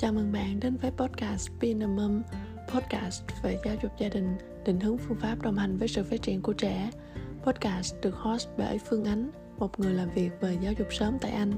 Chào 0.00 0.12
mừng 0.12 0.32
bạn 0.32 0.60
đến 0.60 0.76
với 0.76 0.90
podcast 0.90 1.48
Being 1.60 1.82
a 1.82 1.86
Mom, 1.86 2.22
podcast 2.68 3.22
về 3.42 3.58
giáo 3.64 3.74
dục 3.82 3.92
gia 3.98 4.08
đình, 4.08 4.36
định 4.64 4.80
hướng 4.80 4.98
phương 4.98 5.16
pháp 5.20 5.42
đồng 5.42 5.56
hành 5.56 5.78
với 5.78 5.88
sự 5.88 6.04
phát 6.04 6.22
triển 6.22 6.42
của 6.42 6.52
trẻ. 6.52 6.90
Podcast 7.42 7.94
được 8.02 8.14
host 8.14 8.48
bởi 8.58 8.78
Phương 8.78 9.04
Ánh, 9.04 9.30
một 9.58 9.80
người 9.80 9.94
làm 9.94 10.10
việc 10.14 10.30
về 10.40 10.58
giáo 10.62 10.72
dục 10.78 10.86
sớm 10.90 11.18
tại 11.20 11.30
Anh. 11.30 11.52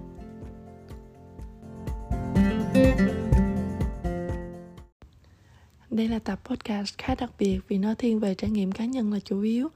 Đây 5.90 6.08
là 6.08 6.18
tập 6.18 6.40
podcast 6.44 6.98
khá 6.98 7.14
đặc 7.14 7.30
biệt 7.38 7.60
vì 7.68 7.78
nó 7.78 7.94
thiên 7.94 8.20
về 8.20 8.34
trải 8.34 8.50
nghiệm 8.50 8.72
cá 8.72 8.84
nhân 8.84 9.12
là 9.12 9.18
chủ 9.24 9.40
yếu. 9.40 9.68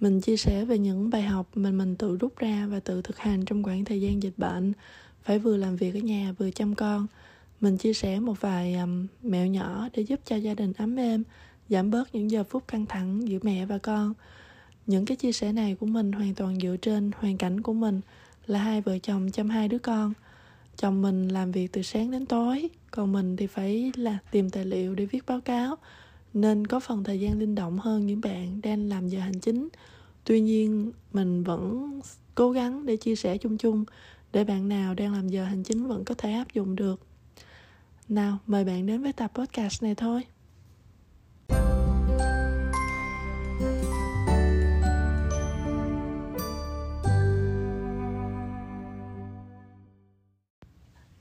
Mình 0.00 0.20
chia 0.20 0.36
sẻ 0.36 0.64
về 0.64 0.78
những 0.78 1.10
bài 1.10 1.22
học 1.22 1.46
mình 1.54 1.78
mình 1.78 1.96
tự 1.96 2.16
rút 2.16 2.36
ra 2.36 2.66
và 2.70 2.80
tự 2.80 3.02
thực 3.02 3.18
hành 3.18 3.44
trong 3.44 3.62
khoảng 3.62 3.84
thời 3.84 4.00
gian 4.00 4.22
dịch 4.22 4.38
bệnh, 4.38 4.72
phải 5.22 5.38
vừa 5.38 5.56
làm 5.56 5.76
việc 5.76 5.94
ở 5.94 6.00
nhà 6.00 6.32
vừa 6.38 6.50
chăm 6.50 6.74
con– 6.74 7.06
mình 7.60 7.76
chia 7.76 7.92
sẻ 7.92 8.20
một 8.20 8.40
vài 8.40 8.74
um, 8.74 9.06
mẹo 9.22 9.46
nhỏ 9.46 9.88
để 9.92 10.02
giúp 10.02 10.20
cho 10.24 10.36
gia 10.36 10.54
đình 10.54 10.72
ấm 10.72 10.96
êm 10.96 11.24
giảm 11.68 11.90
bớt 11.90 12.14
những 12.14 12.30
giờ 12.30 12.44
phút 12.44 12.68
căng 12.68 12.86
thẳng 12.86 13.28
giữa 13.28 13.38
mẹ 13.42 13.66
và 13.66 13.78
con. 13.78 14.14
Những 14.86 15.06
cái 15.06 15.16
chia 15.16 15.32
sẻ 15.32 15.52
này 15.52 15.74
của 15.74 15.86
mình 15.86 16.12
hoàn 16.12 16.34
toàn 16.34 16.60
dựa 16.60 16.76
trên 16.82 17.10
hoàn 17.18 17.38
cảnh 17.38 17.60
của 17.60 17.72
mình 17.72 18.00
là 18.46 18.58
hai 18.58 18.80
vợ 18.80 18.98
chồng 18.98 19.30
chăm 19.32 19.48
hai 19.48 19.68
đứa 19.68 19.78
con. 19.78 20.12
Chồng 20.76 21.02
mình 21.02 21.28
làm 21.28 21.52
việc 21.52 21.72
từ 21.72 21.82
sáng 21.82 22.10
đến 22.10 22.26
tối 22.26 22.70
còn 22.90 23.12
mình 23.12 23.36
thì 23.36 23.46
phải 23.46 23.92
là 23.96 24.18
tìm 24.30 24.50
tài 24.50 24.64
liệu 24.64 24.94
để 24.94 25.06
viết 25.06 25.26
báo 25.26 25.40
cáo 25.40 25.76
nên 26.34 26.66
có 26.66 26.80
phần 26.80 27.04
thời 27.04 27.20
gian 27.20 27.38
linh 27.38 27.54
động 27.54 27.78
hơn 27.78 28.06
những 28.06 28.20
bạn 28.20 28.60
đang 28.62 28.88
làm 28.88 29.08
giờ 29.08 29.20
hành 29.20 29.40
chính. 29.40 29.68
Tuy 30.24 30.40
nhiên 30.40 30.92
mình 31.12 31.42
vẫn 31.42 31.90
cố 32.34 32.50
gắng 32.50 32.86
để 32.86 32.96
chia 32.96 33.16
sẻ 33.16 33.38
chung 33.38 33.58
chung 33.58 33.84
để 34.32 34.44
bạn 34.44 34.68
nào 34.68 34.94
đang 34.94 35.12
làm 35.12 35.28
giờ 35.28 35.44
hành 35.44 35.62
chính 35.62 35.86
vẫn 35.86 36.04
có 36.04 36.14
thể 36.14 36.32
áp 36.32 36.54
dụng 36.54 36.76
được 36.76 37.00
nào, 38.08 38.38
mời 38.46 38.64
bạn 38.64 38.86
đến 38.86 39.02
với 39.02 39.12
tập 39.12 39.30
podcast 39.34 39.82
này 39.82 39.94
thôi. 39.94 40.22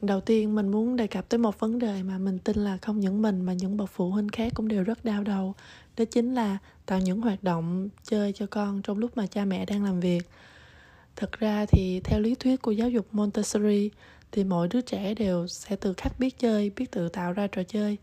Đầu 0.01 0.21
tiên 0.21 0.55
mình 0.55 0.67
muốn 0.67 0.95
đề 0.95 1.07
cập 1.07 1.29
tới 1.29 1.37
một 1.37 1.59
vấn 1.59 1.79
đề 1.79 2.03
mà 2.03 2.17
mình 2.17 2.39
tin 2.39 2.57
là 2.57 2.77
không 2.77 2.99
những 2.99 3.21
mình 3.21 3.41
mà 3.41 3.53
những 3.53 3.77
bậc 3.77 3.89
phụ 3.89 4.09
huynh 4.09 4.29
khác 4.29 4.51
cũng 4.55 4.67
đều 4.67 4.83
rất 4.83 5.05
đau 5.05 5.23
đầu. 5.23 5.53
Đó 5.97 6.05
chính 6.05 6.33
là 6.33 6.57
tạo 6.85 6.99
những 6.99 7.21
hoạt 7.21 7.43
động 7.43 7.89
chơi 8.03 8.33
cho 8.33 8.45
con 8.45 8.81
trong 8.81 8.97
lúc 8.97 9.17
mà 9.17 9.27
cha 9.27 9.45
mẹ 9.45 9.65
đang 9.65 9.83
làm 9.83 9.99
việc. 9.99 10.29
Thực 11.15 11.31
ra 11.31 11.65
thì 11.65 12.01
theo 12.03 12.19
lý 12.19 12.35
thuyết 12.35 12.61
của 12.61 12.71
giáo 12.71 12.89
dục 12.89 13.07
Montessori 13.11 13.89
thì 14.33 14.43
mỗi 14.43 14.67
đứa 14.67 14.81
trẻ 14.81 15.13
đều 15.13 15.47
sẽ 15.47 15.75
tự 15.75 15.93
khắc 15.93 16.19
biết 16.19 16.39
chơi 16.39 16.71
biết 16.75 16.91
tự 16.91 17.09
tạo 17.09 17.33
ra 17.33 17.47
trò 17.47 17.63
chơi. 17.63 17.97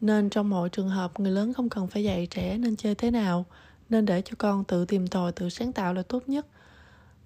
Nên 0.00 0.30
trong 0.30 0.50
mọi 0.50 0.68
trường 0.68 0.88
hợp 0.88 1.20
người 1.20 1.32
lớn 1.32 1.52
không 1.52 1.68
cần 1.68 1.86
phải 1.86 2.04
dạy 2.04 2.26
trẻ 2.30 2.58
nên 2.58 2.76
chơi 2.76 2.94
thế 2.94 3.10
nào 3.10 3.46
nên 3.88 4.06
để 4.06 4.22
cho 4.24 4.34
con 4.38 4.64
tự 4.64 4.84
tìm 4.84 5.06
tòi 5.06 5.32
tự 5.32 5.48
sáng 5.48 5.72
tạo 5.72 5.94
là 5.94 6.02
tốt 6.02 6.28
nhất. 6.28 6.46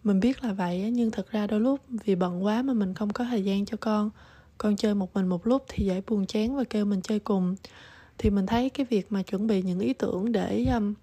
Mình 0.04 0.20
biết 0.20 0.44
là 0.44 0.52
vậy 0.52 0.90
nhưng 0.90 1.10
thật 1.10 1.30
ra 1.30 1.46
đôi 1.46 1.60
lúc 1.60 1.80
vì 1.88 2.14
bận 2.14 2.44
quá 2.44 2.62
mà 2.62 2.72
mình 2.72 2.94
không 2.94 3.12
có 3.12 3.24
thời 3.24 3.44
gian 3.44 3.66
cho 3.66 3.76
con. 3.76 4.10
Con 4.58 4.76
chơi 4.76 4.94
một 4.94 5.14
mình 5.14 5.26
một 5.26 5.46
lúc 5.46 5.64
thì 5.68 5.86
dễ 5.86 6.02
buồn 6.06 6.26
chán 6.26 6.56
và 6.56 6.64
kêu 6.70 6.84
mình 6.84 7.02
chơi 7.02 7.18
cùng. 7.18 7.56
Thì 8.18 8.30
mình 8.30 8.46
thấy 8.46 8.70
cái 8.70 8.86
việc 8.90 9.12
mà 9.12 9.22
chuẩn 9.22 9.46
bị 9.46 9.62
những 9.62 9.80
ý 9.80 9.92
tưởng 9.92 10.32
để 10.32 10.64
um, 10.74 10.94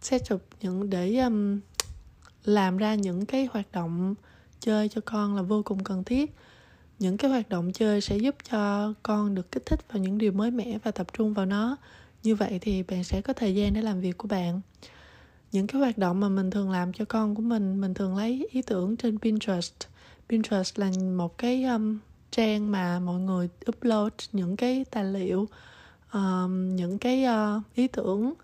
set 0.00 0.34
up 0.34 0.42
những 0.60 0.90
để 0.90 1.18
um, 1.18 1.60
làm 2.44 2.76
ra 2.76 2.94
những 2.94 3.26
cái 3.26 3.48
hoạt 3.52 3.72
động 3.72 4.14
chơi 4.60 4.88
cho 4.88 5.00
con 5.04 5.36
là 5.36 5.42
vô 5.42 5.62
cùng 5.62 5.84
cần 5.84 6.04
thiết 6.04 6.34
những 6.98 7.16
cái 7.16 7.30
hoạt 7.30 7.48
động 7.48 7.72
chơi 7.72 8.00
sẽ 8.00 8.16
giúp 8.16 8.34
cho 8.50 8.94
con 9.02 9.34
được 9.34 9.52
kích 9.52 9.66
thích 9.66 9.92
vào 9.92 10.02
những 10.02 10.18
điều 10.18 10.32
mới 10.32 10.50
mẻ 10.50 10.78
và 10.84 10.90
tập 10.90 11.06
trung 11.12 11.34
vào 11.34 11.46
nó. 11.46 11.76
Như 12.22 12.34
vậy 12.34 12.58
thì 12.62 12.82
bạn 12.82 13.04
sẽ 13.04 13.20
có 13.20 13.32
thời 13.32 13.54
gian 13.54 13.74
để 13.74 13.82
làm 13.82 14.00
việc 14.00 14.18
của 14.18 14.28
bạn. 14.28 14.60
Những 15.52 15.66
cái 15.66 15.80
hoạt 15.80 15.98
động 15.98 16.20
mà 16.20 16.28
mình 16.28 16.50
thường 16.50 16.70
làm 16.70 16.92
cho 16.92 17.04
con 17.04 17.34
của 17.34 17.42
mình 17.42 17.80
mình 17.80 17.94
thường 17.94 18.16
lấy 18.16 18.48
ý 18.50 18.62
tưởng 18.62 18.96
trên 18.96 19.18
pinterest. 19.18 19.74
Pinterest 20.28 20.78
là 20.78 20.90
một 21.16 21.38
cái 21.38 21.64
um, 21.64 21.98
trang 22.30 22.70
mà 22.70 23.00
mọi 23.00 23.20
người 23.20 23.48
upload 23.68 24.12
những 24.32 24.56
cái 24.56 24.84
tài 24.90 25.04
liệu 25.04 25.48
um, 26.12 26.76
những 26.76 26.98
cái 26.98 27.24
uh, 27.24 27.62
ý 27.74 27.88
tưởng 27.88 28.34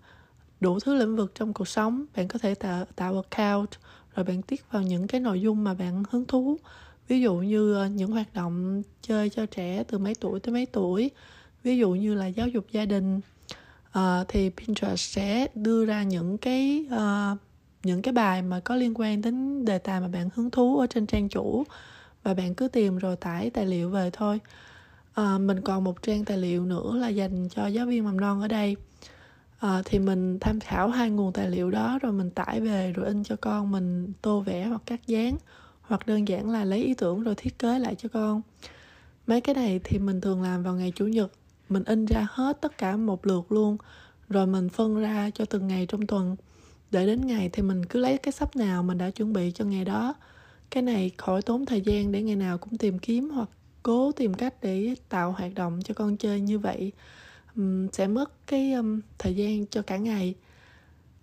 đủ 0.59 0.79
thứ 0.79 0.95
lĩnh 0.95 1.15
vực 1.15 1.31
trong 1.35 1.53
cuộc 1.53 1.67
sống. 1.67 2.05
Bạn 2.15 2.27
có 2.27 2.39
thể 2.39 2.55
tạo 2.55 2.85
tạo 2.95 3.23
account 3.29 3.69
rồi 4.15 4.23
bạn 4.23 4.41
tiết 4.41 4.71
vào 4.71 4.81
những 4.81 5.07
cái 5.07 5.21
nội 5.21 5.41
dung 5.41 5.63
mà 5.63 5.73
bạn 5.73 6.03
hứng 6.09 6.25
thú 6.25 6.57
ví 7.09 7.21
dụ 7.21 7.35
như 7.35 7.73
ờ, 7.73 7.87
những 7.87 8.11
hoạt 8.11 8.33
động 8.33 8.81
chơi 9.01 9.29
cho 9.29 9.45
trẻ 9.45 9.83
từ 9.83 9.97
mấy 9.97 10.15
tuổi 10.15 10.39
tới 10.39 10.53
mấy 10.53 10.65
tuổi 10.65 11.11
ví 11.63 11.77
dụ 11.77 11.91
như 11.91 12.13
là 12.13 12.27
giáo 12.27 12.47
dục 12.47 12.65
gia 12.71 12.85
đình 12.85 13.19
uh, 13.99 14.27
thì 14.27 14.49
Pinterest 14.49 15.15
sẽ 15.15 15.47
đưa 15.55 15.85
ra 15.85 16.03
những 16.03 16.37
cái 16.37 16.85
uh, 16.95 17.37
những 17.83 18.01
cái 18.01 18.13
bài 18.13 18.41
mà 18.41 18.59
có 18.59 18.75
liên 18.75 18.93
quan 18.95 19.21
đến 19.21 19.65
đề 19.65 19.77
tài 19.77 20.01
mà 20.01 20.07
bạn 20.07 20.29
hứng 20.35 20.51
thú 20.51 20.79
ở 20.79 20.87
trên 20.87 21.07
trang 21.07 21.29
chủ 21.29 21.63
và 22.23 22.33
bạn 22.33 22.55
cứ 22.55 22.67
tìm 22.67 22.97
rồi 22.97 23.15
tải 23.15 23.49
tài 23.49 23.65
liệu 23.65 23.89
về 23.89 24.09
thôi. 24.13 24.39
À, 25.13 25.37
mình 25.37 25.61
còn 25.61 25.83
một 25.83 26.01
trang 26.01 26.25
tài 26.25 26.37
liệu 26.37 26.65
nữa 26.65 26.97
là 26.97 27.07
dành 27.07 27.49
cho 27.49 27.67
giáo 27.67 27.85
viên 27.85 28.03
mầm 28.03 28.19
non 28.19 28.41
ở 28.41 28.47
đây. 28.47 28.75
À, 29.59 29.81
thì 29.85 29.99
mình 29.99 30.39
tham 30.39 30.59
khảo 30.59 30.89
hai 30.89 31.09
nguồn 31.09 31.33
tài 31.33 31.49
liệu 31.49 31.71
đó 31.71 31.99
rồi 32.01 32.11
mình 32.11 32.29
tải 32.29 32.61
về 32.61 32.91
rồi 32.91 33.05
in 33.05 33.23
cho 33.23 33.35
con 33.35 33.71
mình 33.71 34.13
tô 34.21 34.39
vẽ 34.41 34.65
hoặc 34.65 34.81
cắt 34.85 35.07
dán 35.07 35.37
hoặc 35.89 36.07
đơn 36.07 36.27
giản 36.27 36.49
là 36.49 36.63
lấy 36.63 36.83
ý 36.83 36.93
tưởng 36.93 37.23
rồi 37.23 37.35
thiết 37.35 37.59
kế 37.59 37.79
lại 37.79 37.95
cho 37.95 38.09
con. 38.09 38.41
Mấy 39.27 39.41
cái 39.41 39.55
này 39.55 39.79
thì 39.83 39.99
mình 39.99 40.21
thường 40.21 40.41
làm 40.41 40.63
vào 40.63 40.73
ngày 40.73 40.93
chủ 40.95 41.07
nhật. 41.07 41.31
Mình 41.69 41.83
in 41.83 42.05
ra 42.05 42.27
hết 42.31 42.61
tất 42.61 42.77
cả 42.77 42.97
một 42.97 43.27
lượt 43.27 43.51
luôn 43.51 43.77
rồi 44.29 44.47
mình 44.47 44.69
phân 44.69 45.01
ra 45.01 45.29
cho 45.33 45.45
từng 45.45 45.67
ngày 45.67 45.85
trong 45.85 46.07
tuần. 46.07 46.35
Để 46.91 47.05
đến 47.05 47.27
ngày 47.27 47.49
thì 47.53 47.63
mình 47.63 47.85
cứ 47.85 47.99
lấy 47.99 48.17
cái 48.17 48.31
sắp 48.31 48.55
nào 48.55 48.83
mình 48.83 48.97
đã 48.97 49.09
chuẩn 49.09 49.33
bị 49.33 49.51
cho 49.55 49.65
ngày 49.65 49.85
đó. 49.85 50.13
Cái 50.71 50.83
này 50.83 51.11
khỏi 51.17 51.41
tốn 51.41 51.65
thời 51.65 51.81
gian 51.81 52.11
để 52.11 52.21
ngày 52.21 52.35
nào 52.35 52.57
cũng 52.57 52.77
tìm 52.77 52.99
kiếm 52.99 53.29
hoặc 53.29 53.49
cố 53.83 54.11
tìm 54.11 54.33
cách 54.33 54.53
để 54.61 54.95
tạo 55.09 55.31
hoạt 55.31 55.55
động 55.55 55.79
cho 55.83 55.93
con 55.93 56.17
chơi 56.17 56.41
như 56.41 56.59
vậy. 56.59 56.91
Um, 57.55 57.87
sẽ 57.91 58.07
mất 58.07 58.47
cái 58.47 58.73
um, 58.73 58.99
thời 59.17 59.35
gian 59.35 59.65
cho 59.65 59.81
cả 59.81 59.97
ngày 59.97 60.35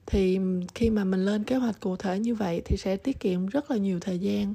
thì 0.07 0.39
khi 0.75 0.91
mà 0.91 1.05
mình 1.05 1.25
lên 1.25 1.45
kế 1.45 1.57
hoạch 1.57 1.81
cụ 1.81 1.97
thể 1.97 2.19
như 2.19 2.35
vậy 2.35 2.63
thì 2.65 2.77
sẽ 2.77 2.97
tiết 2.97 3.21
kiệm 3.21 3.47
rất 3.47 3.71
là 3.71 3.77
nhiều 3.77 4.01
thời 4.01 4.19
gian 4.19 4.55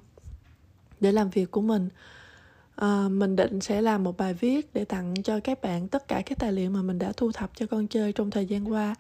để 0.99 1.11
làm 1.11 1.29
việc 1.29 1.51
của 1.51 1.61
mình. 1.61 1.89
À, 2.75 3.07
mình 3.09 3.35
định 3.35 3.61
sẽ 3.61 3.81
làm 3.81 4.03
một 4.03 4.17
bài 4.17 4.33
viết 4.33 4.73
để 4.73 4.85
tặng 4.85 5.13
cho 5.23 5.39
các 5.39 5.61
bạn 5.61 5.87
tất 5.87 6.07
cả 6.07 6.21
các 6.25 6.39
tài 6.39 6.51
liệu 6.51 6.69
mà 6.69 6.81
mình 6.81 6.99
đã 6.99 7.11
thu 7.17 7.31
thập 7.31 7.51
cho 7.55 7.65
con 7.65 7.87
chơi 7.87 8.13
trong 8.13 8.31
thời 8.31 8.45
gian 8.45 8.71
qua. 8.71 8.95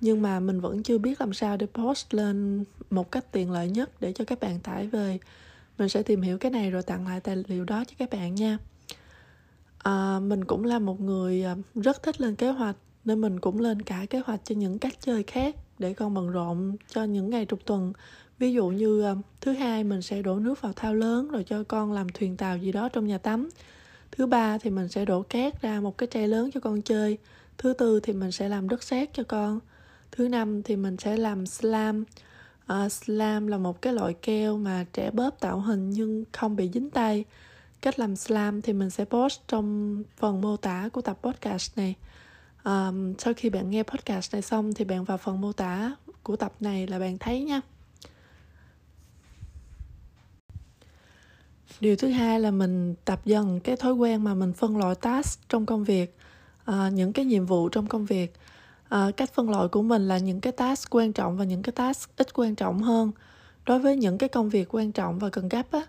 Nhưng 0.00 0.22
mà 0.22 0.40
mình 0.40 0.60
vẫn 0.60 0.82
chưa 0.82 0.98
biết 0.98 1.20
làm 1.20 1.34
sao 1.34 1.56
để 1.56 1.66
post 1.74 2.14
lên 2.14 2.64
một 2.90 3.12
cách 3.12 3.32
tiện 3.32 3.50
lợi 3.50 3.70
nhất 3.70 4.00
để 4.00 4.12
cho 4.12 4.24
các 4.24 4.40
bạn 4.40 4.60
tải 4.60 4.86
về. 4.86 5.18
Mình 5.78 5.88
sẽ 5.88 6.02
tìm 6.02 6.22
hiểu 6.22 6.38
cái 6.38 6.50
này 6.50 6.70
rồi 6.70 6.82
tặng 6.82 7.06
lại 7.06 7.20
tài 7.20 7.36
liệu 7.48 7.64
đó 7.64 7.84
cho 7.84 7.94
các 7.98 8.10
bạn 8.10 8.34
nha. 8.34 8.58
À, 9.78 10.18
mình 10.20 10.44
cũng 10.44 10.64
là 10.64 10.78
một 10.78 11.00
người 11.00 11.42
ờ, 11.42 11.56
rất 11.74 12.02
thích 12.02 12.20
lên 12.20 12.36
kế 12.36 12.50
hoạch 12.50 12.76
nên 13.04 13.20
mình 13.20 13.40
cũng 13.40 13.60
lên 13.60 13.82
cả 13.82 14.06
kế 14.10 14.20
hoạch 14.26 14.40
cho 14.44 14.54
những 14.54 14.78
cách 14.78 14.94
chơi 15.00 15.22
khác 15.22 15.56
để 15.78 15.94
con 15.94 16.14
bận 16.14 16.30
rộn 16.30 16.76
cho 16.88 17.04
những 17.04 17.30
ngày 17.30 17.46
trục 17.48 17.64
tuần. 17.64 17.92
Ví 18.38 18.52
dụ 18.52 18.68
như 18.68 19.02
ờ, 19.02 19.16
thứ 19.40 19.52
hai 19.52 19.84
mình 19.84 20.02
sẽ 20.02 20.22
đổ 20.22 20.38
nước 20.38 20.62
vào 20.62 20.72
thao 20.72 20.94
lớn 20.94 21.28
rồi 21.28 21.44
cho 21.44 21.64
con 21.64 21.92
làm 21.92 22.08
thuyền 22.08 22.36
tàu 22.36 22.58
gì 22.58 22.72
đó 22.72 22.88
trong 22.88 23.06
nhà 23.06 23.18
tắm. 23.18 23.48
Thứ 24.12 24.26
ba 24.26 24.58
thì 24.58 24.70
mình 24.70 24.88
sẽ 24.88 25.04
đổ 25.04 25.22
cát 25.22 25.62
ra 25.62 25.80
một 25.80 25.98
cái 25.98 26.08
chai 26.12 26.28
lớn 26.28 26.50
cho 26.54 26.60
con 26.60 26.82
chơi. 26.82 27.18
Thứ 27.58 27.72
tư 27.72 28.00
thì 28.00 28.12
mình 28.12 28.32
sẽ 28.32 28.48
làm 28.48 28.68
đất 28.68 28.82
sét 28.82 29.14
cho 29.14 29.22
con. 29.22 29.60
Thứ 30.12 30.28
năm 30.28 30.62
thì 30.62 30.76
mình 30.76 30.96
sẽ 30.96 31.16
làm 31.16 31.46
slam. 31.46 32.04
Uh, 32.72 32.92
slam 32.92 33.46
là 33.46 33.58
một 33.58 33.82
cái 33.82 33.92
loại 33.92 34.14
keo 34.14 34.58
mà 34.58 34.84
trẻ 34.92 35.10
bóp 35.10 35.30
tạo 35.40 35.60
hình 35.60 35.90
nhưng 35.90 36.24
không 36.32 36.56
bị 36.56 36.70
dính 36.74 36.90
tay. 36.90 37.24
Cách 37.82 37.98
làm 37.98 38.16
slam 38.16 38.62
thì 38.62 38.72
mình 38.72 38.90
sẽ 38.90 39.04
post 39.04 39.40
trong 39.48 40.02
phần 40.16 40.40
mô 40.40 40.56
tả 40.56 40.88
của 40.92 41.00
tập 41.00 41.18
podcast 41.22 41.76
này 41.76 41.94
um, 42.66 43.14
sau 43.18 43.34
khi 43.36 43.50
bạn 43.50 43.70
nghe 43.70 43.82
podcast 43.82 44.32
này 44.32 44.42
xong 44.42 44.74
thì 44.74 44.84
bạn 44.84 45.04
vào 45.04 45.18
phần 45.18 45.40
mô 45.40 45.52
tả 45.52 45.96
của 46.22 46.36
tập 46.36 46.52
này 46.60 46.86
là 46.86 46.98
bạn 46.98 47.18
thấy 47.18 47.42
nha. 47.42 47.60
Điều 51.80 51.96
thứ 51.96 52.08
hai 52.08 52.40
là 52.40 52.50
mình 52.50 52.94
tập 53.04 53.20
dần 53.24 53.60
cái 53.60 53.76
thói 53.76 53.92
quen 53.92 54.24
mà 54.24 54.34
mình 54.34 54.52
phân 54.52 54.76
loại 54.76 54.94
task 54.94 55.48
trong 55.48 55.66
công 55.66 55.84
việc 55.84 56.16
uh, 56.70 56.74
những 56.92 57.12
cái 57.12 57.24
nhiệm 57.24 57.46
vụ 57.46 57.68
trong 57.68 57.86
công 57.86 58.06
việc. 58.06 58.34
Uh, 58.94 59.16
cách 59.16 59.30
phân 59.34 59.50
loại 59.50 59.68
của 59.68 59.82
mình 59.82 60.08
là 60.08 60.18
những 60.18 60.40
cái 60.40 60.52
task 60.52 60.94
quan 60.94 61.12
trọng 61.12 61.36
và 61.36 61.44
những 61.44 61.62
cái 61.62 61.72
task 61.72 62.16
ít 62.16 62.34
quan 62.34 62.54
trọng 62.54 62.82
hơn. 62.82 63.10
Đối 63.66 63.78
với 63.78 63.96
những 63.96 64.18
cái 64.18 64.28
công 64.28 64.48
việc 64.48 64.74
quan 64.74 64.92
trọng 64.92 65.18
và 65.18 65.28
cần 65.28 65.48
gấp 65.48 65.72
á 65.72 65.82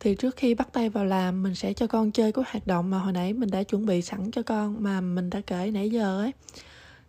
thì 0.00 0.14
trước 0.14 0.36
khi 0.36 0.54
bắt 0.54 0.68
tay 0.72 0.88
vào 0.88 1.04
làm, 1.04 1.42
mình 1.42 1.54
sẽ 1.54 1.72
cho 1.72 1.86
con 1.86 2.12
chơi 2.12 2.32
cái 2.32 2.44
hoạt 2.48 2.66
động 2.66 2.90
mà 2.90 2.98
hồi 2.98 3.12
nãy 3.12 3.32
mình 3.32 3.50
đã 3.50 3.62
chuẩn 3.62 3.86
bị 3.86 4.02
sẵn 4.02 4.30
cho 4.30 4.42
con 4.42 4.82
mà 4.82 5.00
mình 5.00 5.30
đã 5.30 5.40
kể 5.46 5.70
nãy 5.70 5.90
giờ 5.90 6.18
ấy. 6.20 6.32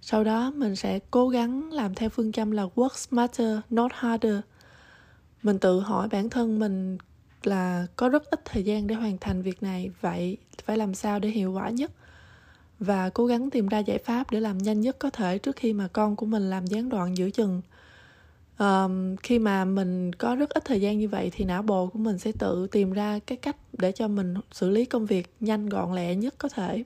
Sau 0.01 0.23
đó 0.23 0.51
mình 0.55 0.75
sẽ 0.75 0.99
cố 1.11 1.29
gắng 1.29 1.71
làm 1.71 1.95
theo 1.95 2.09
phương 2.09 2.31
châm 2.31 2.51
là 2.51 2.63
work 2.75 2.95
smarter, 2.95 3.57
not 3.69 3.91
harder. 3.93 4.35
Mình 5.43 5.59
tự 5.59 5.79
hỏi 5.79 6.07
bản 6.11 6.29
thân 6.29 6.59
mình 6.59 6.97
là 7.43 7.87
có 7.95 8.09
rất 8.09 8.29
ít 8.29 8.41
thời 8.45 8.63
gian 8.63 8.87
để 8.87 8.95
hoàn 8.95 9.17
thành 9.17 9.41
việc 9.41 9.63
này, 9.63 9.91
vậy 10.01 10.37
phải 10.65 10.77
làm 10.77 10.93
sao 10.93 11.19
để 11.19 11.29
hiệu 11.29 11.51
quả 11.51 11.69
nhất? 11.69 11.91
Và 12.79 13.09
cố 13.09 13.25
gắng 13.25 13.49
tìm 13.49 13.67
ra 13.67 13.79
giải 13.79 13.97
pháp 13.97 14.31
để 14.31 14.39
làm 14.39 14.57
nhanh 14.57 14.81
nhất 14.81 14.95
có 14.99 15.09
thể 15.09 15.37
trước 15.37 15.55
khi 15.55 15.73
mà 15.73 15.87
con 15.87 16.15
của 16.15 16.25
mình 16.25 16.49
làm 16.49 16.67
gián 16.67 16.89
đoạn 16.89 17.17
giữa 17.17 17.29
chừng 17.29 17.61
um, 18.59 19.15
khi 19.15 19.39
mà 19.39 19.65
mình 19.65 20.13
có 20.13 20.35
rất 20.35 20.49
ít 20.49 20.65
thời 20.65 20.81
gian 20.81 20.99
như 20.99 21.09
vậy 21.09 21.31
thì 21.33 21.45
não 21.45 21.61
bộ 21.61 21.87
của 21.87 21.99
mình 21.99 22.17
sẽ 22.17 22.31
tự 22.39 22.67
tìm 22.71 22.91
ra 22.93 23.19
cái 23.19 23.37
cách 23.37 23.55
để 23.73 23.91
cho 23.91 24.07
mình 24.07 24.33
xử 24.51 24.69
lý 24.69 24.85
công 24.85 25.05
việc 25.05 25.33
nhanh 25.39 25.69
gọn 25.69 25.93
lẹ 25.93 26.15
nhất 26.15 26.35
có 26.37 26.49
thể. 26.49 26.83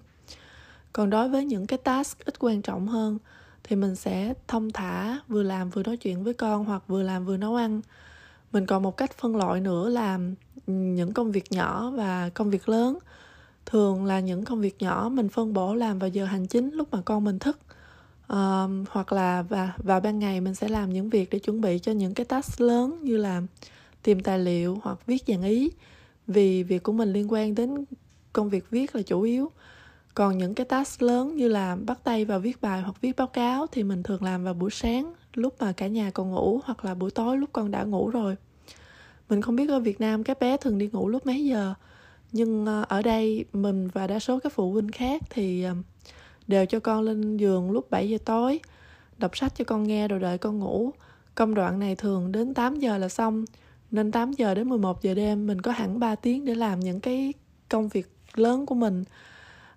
Còn 0.94 1.10
đối 1.10 1.30
với 1.30 1.46
những 1.46 1.68
cái 1.68 1.78
task 1.78 2.26
ít 2.26 2.40
quan 2.40 2.62
trọng 2.62 2.88
hơn 2.88 3.18
thì 3.64 3.76
mình 3.76 3.96
sẽ 3.96 4.34
thông 4.48 4.72
thả 4.72 5.20
vừa 5.28 5.44
làm 5.44 5.70
vừa 5.70 5.84
nói 5.84 5.98
chuyện 5.98 6.24
với 6.24 6.34
con 6.34 6.66
hoặc 6.66 6.84
vừa 6.88 7.04
làm 7.04 7.26
vừa 7.26 7.38
nấu 7.38 7.56
ăn. 7.56 7.82
Mình 8.52 8.66
còn 8.66 8.84
một 8.84 8.98
cách 8.98 9.18
phân 9.18 9.36
loại 9.36 9.62
nữa 9.62 9.90
là 9.90 10.20
ừ, 10.68 10.74
những 10.74 11.14
công 11.14 11.32
việc 11.32 11.52
nhỏ 11.52 11.92
và 11.96 12.30
công 12.30 12.50
việc 12.50 12.70
lớn. 12.70 12.98
Thường 13.66 14.06
là 14.06 14.20
những 14.20 14.46
công 14.46 14.62
việc 14.62 14.76
nhỏ 14.80 15.10
mình 15.14 15.30
phân 15.30 15.54
bổ 15.54 15.76
làm 15.76 16.00
vào 16.00 16.10
giờ 16.10 16.26
hành 16.26 16.48
chính 16.48 16.72
lúc 16.74 16.88
mà 16.92 17.02
con 17.06 17.24
mình 17.24 17.40
thức 17.40 17.60
um, 18.32 18.86
hoặc 18.90 19.14
là 19.14 19.42
và 19.42 19.74
vào 19.78 20.00
ban 20.00 20.20
ngày 20.20 20.42
mình 20.42 20.56
sẽ 20.56 20.68
làm 20.68 20.94
những 20.94 21.10
việc 21.10 21.30
để 21.30 21.40
chuẩn 21.40 21.62
bị 21.62 21.80
cho 21.80 21.92
những 21.92 22.14
cái 22.14 22.26
task 22.26 22.62
lớn 22.62 23.00
như 23.02 23.18
là 23.18 23.42
tìm 24.04 24.20
tài 24.20 24.40
liệu 24.40 24.80
hoặc 24.84 24.98
viết 25.08 25.24
dạng 25.28 25.44
ý 25.44 25.72
vì 26.28 26.64
việc 26.64 26.84
của 26.84 26.92
mình 26.92 27.14
liên 27.14 27.32
quan 27.32 27.56
đến 27.56 27.86
công 28.34 28.50
việc 28.50 28.70
viết 28.70 28.96
là 28.96 29.02
chủ 29.02 29.22
yếu. 29.22 29.52
Còn 30.14 30.38
những 30.38 30.56
cái 30.56 30.66
task 30.66 31.02
lớn 31.02 31.36
như 31.36 31.48
là 31.48 31.76
bắt 31.76 32.00
tay 32.04 32.26
vào 32.26 32.40
viết 32.40 32.62
bài 32.62 32.82
hoặc 32.82 33.02
viết 33.02 33.16
báo 33.18 33.28
cáo 33.28 33.68
thì 33.68 33.84
mình 33.84 34.04
thường 34.04 34.24
làm 34.24 34.44
vào 34.44 34.54
buổi 34.54 34.72
sáng 34.72 35.14
lúc 35.34 35.56
mà 35.60 35.72
cả 35.72 35.88
nhà 35.88 36.12
còn 36.12 36.32
ngủ 36.32 36.60
hoặc 36.64 36.86
là 36.86 36.94
buổi 36.94 37.12
tối 37.12 37.38
lúc 37.38 37.50
con 37.54 37.72
đã 37.72 37.84
ngủ 37.84 38.10
rồi. 38.10 38.36
Mình 39.30 39.42
không 39.42 39.56
biết 39.56 39.70
ở 39.70 39.80
việt 39.80 40.02
nam 40.02 40.24
các 40.24 40.40
bé 40.40 40.58
thường 40.58 40.78
đi 40.78 40.90
ngủ 40.92 41.10
lúc 41.10 41.26
mấy 41.26 41.46
giờ 41.46 41.74
nhưng 42.32 42.66
ờ, 42.66 42.86
ở 42.90 43.02
đây 43.02 43.46
mình 43.54 43.88
và 43.94 44.08
đa 44.08 44.20
số 44.20 44.40
các 44.40 44.54
phụ 44.54 44.72
huynh 44.72 44.92
khác 44.92 45.22
thì 45.30 45.66
đều 46.52 46.66
cho 46.66 46.80
con 46.80 47.02
lên 47.02 47.38
giường 47.38 47.72
lúc 47.72 47.92
7 47.92 48.10
giờ 48.10 48.18
tối. 48.26 48.60
Đọc 49.18 49.38
sách 49.38 49.56
cho 49.56 49.66
con 49.66 49.84
nghe 49.84 50.08
rồi 50.08 50.20
đợi 50.20 50.38
con 50.38 50.60
ngủ. 50.60 50.92
Công 51.36 51.54
đoạn 51.54 51.80
này 51.80 51.96
thường 51.96 52.32
đến 52.32 52.54
8 52.54 52.80
giờ 52.80 52.98
là 52.98 53.10
xong. 53.10 53.46
Nên 53.92 54.12
8 54.12 54.32
giờ 54.32 54.56
đến 54.56 54.70
11 54.70 55.02
giờ 55.02 55.14
đêm 55.14 55.48
mình 55.48 55.62
có 55.62 55.72
hẳn 55.72 56.00
3 56.00 56.16
tiếng 56.16 56.46
để 56.46 56.56
làm 56.56 56.80
những 56.80 57.00
cái 57.00 57.34
công 57.70 57.88
việc 57.88 58.08
lớn 58.34 58.66
của 58.66 58.76
mình. 58.76 59.04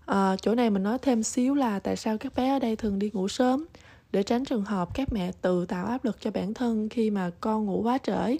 À, 0.06 0.36
chỗ 0.42 0.54
này 0.54 0.70
mình 0.70 0.82
nói 0.82 0.98
thêm 0.98 1.22
xíu 1.22 1.54
là 1.54 1.78
tại 1.78 1.96
sao 1.96 2.18
các 2.18 2.34
bé 2.36 2.50
ở 2.50 2.58
đây 2.58 2.76
thường 2.76 2.98
đi 2.98 3.10
ngủ 3.12 3.28
sớm 3.28 3.64
để 4.12 4.22
tránh 4.22 4.44
trường 4.44 4.64
hợp 4.64 4.94
các 4.94 5.12
mẹ 5.12 5.32
tự 5.40 5.66
tạo 5.66 5.86
áp 5.86 6.04
lực 6.04 6.20
cho 6.20 6.30
bản 6.30 6.54
thân 6.54 6.88
khi 6.88 7.10
mà 7.10 7.30
con 7.40 7.66
ngủ 7.66 7.82
quá 7.82 7.98
trễ. 7.98 8.36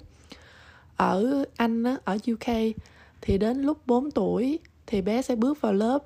Ở 0.95 1.45
Anh 1.55 1.83
á, 1.83 1.97
ở 2.03 2.17
UK 2.31 2.75
thì 3.21 3.37
đến 3.37 3.61
lúc 3.61 3.87
4 3.87 4.11
tuổi 4.11 4.59
thì 4.87 5.01
bé 5.01 5.21
sẽ 5.21 5.35
bước 5.35 5.61
vào 5.61 5.73
lớp 5.73 5.99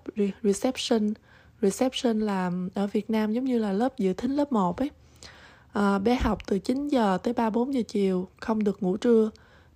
reception 0.43 1.13
reception 1.61 2.19
là 2.19 2.51
ở 2.73 2.87
Việt 2.87 3.09
Nam 3.09 3.33
giống 3.33 3.45
như 3.45 3.57
là 3.57 3.71
lớp 3.71 3.97
dự 3.97 4.13
thính 4.13 4.35
lớp 4.35 4.51
1 4.51 4.77
ấy. 4.77 4.89
À, 5.73 5.99
bé 5.99 6.15
học 6.15 6.47
từ 6.47 6.59
9 6.59 6.87
giờ 6.87 7.17
tới 7.23 7.33
3 7.33 7.49
4 7.49 7.73
giờ 7.73 7.81
chiều 7.87 8.27
không 8.39 8.63
được 8.63 8.83
ngủ 8.83 8.97
trưa. 8.97 9.29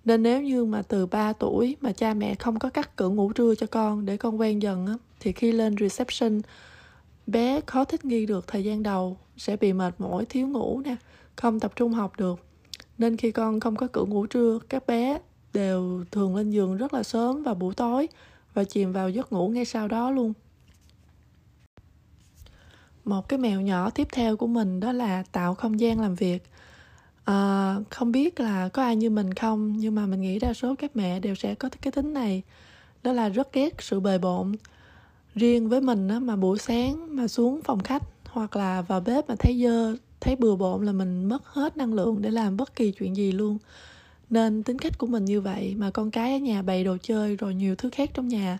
Nên 0.04 0.22
nếu 0.22 0.42
như 0.42 0.64
mà 0.64 0.82
từ 0.82 1.06
3 1.06 1.32
tuổi 1.32 1.76
mà 1.80 1.92
cha 1.92 2.14
mẹ 2.14 2.34
không 2.34 2.58
có 2.58 2.70
cắt 2.70 2.96
cửa 2.96 3.08
ngủ 3.08 3.32
trưa 3.32 3.54
cho 3.54 3.66
con 3.66 4.06
để 4.06 4.16
con 4.16 4.40
quen 4.40 4.62
dần 4.62 4.86
á 4.86 4.94
thì 5.20 5.32
khi 5.32 5.52
lên 5.52 5.76
reception 5.80 6.40
bé 7.26 7.60
khó 7.66 7.84
thích 7.84 8.04
nghi 8.04 8.26
được 8.26 8.46
thời 8.46 8.64
gian 8.64 8.82
đầu 8.82 9.16
sẽ 9.36 9.56
bị 9.56 9.72
mệt 9.72 9.94
mỏi 9.98 10.24
thiếu 10.28 10.48
ngủ 10.48 10.80
nè 10.84 10.96
không 11.36 11.60
tập 11.60 11.72
trung 11.76 11.92
học 11.92 12.12
được. 12.18 12.40
Nên 12.98 13.16
khi 13.16 13.32
con 13.32 13.60
không 13.60 13.76
có 13.76 13.86
cửa 13.92 14.04
ngủ 14.04 14.26
trưa 14.26 14.58
các 14.68 14.86
bé 14.86 15.18
đều 15.52 16.04
thường 16.10 16.36
lên 16.36 16.50
giường 16.50 16.76
rất 16.76 16.94
là 16.94 17.02
sớm 17.02 17.42
vào 17.42 17.54
buổi 17.54 17.74
tối 17.74 18.08
và 18.54 18.64
chìm 18.64 18.92
vào 18.92 19.10
giấc 19.10 19.32
ngủ 19.32 19.48
ngay 19.48 19.64
sau 19.64 19.88
đó 19.88 20.10
luôn 20.10 20.32
một 23.04 23.28
cái 23.28 23.38
mèo 23.38 23.60
nhỏ 23.60 23.90
tiếp 23.90 24.08
theo 24.12 24.36
của 24.36 24.46
mình 24.46 24.80
đó 24.80 24.92
là 24.92 25.22
tạo 25.32 25.54
không 25.54 25.80
gian 25.80 26.00
làm 26.00 26.14
việc. 26.14 26.42
À, 27.24 27.74
không 27.90 28.12
biết 28.12 28.40
là 28.40 28.68
có 28.68 28.82
ai 28.82 28.96
như 28.96 29.10
mình 29.10 29.34
không 29.34 29.72
nhưng 29.76 29.94
mà 29.94 30.06
mình 30.06 30.20
nghĩ 30.20 30.38
đa 30.38 30.54
số 30.54 30.74
các 30.78 30.96
mẹ 30.96 31.20
đều 31.20 31.34
sẽ 31.34 31.54
có 31.54 31.68
cái 31.82 31.92
tính 31.92 32.14
này. 32.14 32.42
Đó 33.02 33.12
là 33.12 33.28
rất 33.28 33.52
ghét 33.52 33.74
sự 33.78 34.00
bề 34.00 34.18
bộn 34.18 34.52
riêng 35.34 35.68
với 35.68 35.80
mình 35.80 36.08
á, 36.08 36.18
mà 36.18 36.36
buổi 36.36 36.58
sáng 36.58 37.16
mà 37.16 37.28
xuống 37.28 37.60
phòng 37.62 37.82
khách 37.82 38.02
hoặc 38.24 38.56
là 38.56 38.82
vào 38.82 39.00
bếp 39.00 39.28
mà 39.28 39.34
thấy 39.38 39.62
dơ 39.62 39.96
thấy 40.20 40.36
bừa 40.36 40.56
bộn 40.56 40.86
là 40.86 40.92
mình 40.92 41.24
mất 41.24 41.46
hết 41.46 41.76
năng 41.76 41.94
lượng 41.94 42.22
để 42.22 42.30
làm 42.30 42.56
bất 42.56 42.76
kỳ 42.76 42.92
chuyện 42.92 43.16
gì 43.16 43.32
luôn. 43.32 43.58
Nên 44.30 44.62
tính 44.62 44.78
cách 44.78 44.98
của 44.98 45.06
mình 45.06 45.24
như 45.24 45.40
vậy 45.40 45.74
mà 45.78 45.90
con 45.90 46.10
cái 46.10 46.32
ở 46.32 46.38
nhà 46.38 46.62
bày 46.62 46.84
đồ 46.84 46.96
chơi 47.02 47.36
rồi 47.36 47.54
nhiều 47.54 47.74
thứ 47.76 47.90
khác 47.92 48.10
trong 48.14 48.28
nhà 48.28 48.58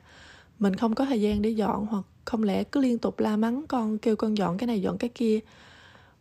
mình 0.59 0.77
không 0.77 0.95
có 0.95 1.05
thời 1.05 1.21
gian 1.21 1.43
để 1.43 1.51
dọn 1.51 1.87
hoặc 1.87 2.05
không 2.25 2.43
lẽ 2.43 2.65
cứ 2.65 2.81
liên 2.81 2.99
tục 2.99 3.21
la 3.21 3.37
mắng 3.37 3.65
con 3.69 3.99
kêu 3.99 4.17
con 4.17 4.37
dọn 4.39 4.59
cái 4.59 4.67
này 4.67 4.83
dọn 4.83 4.99
cái 4.99 5.11
kia? 5.15 5.41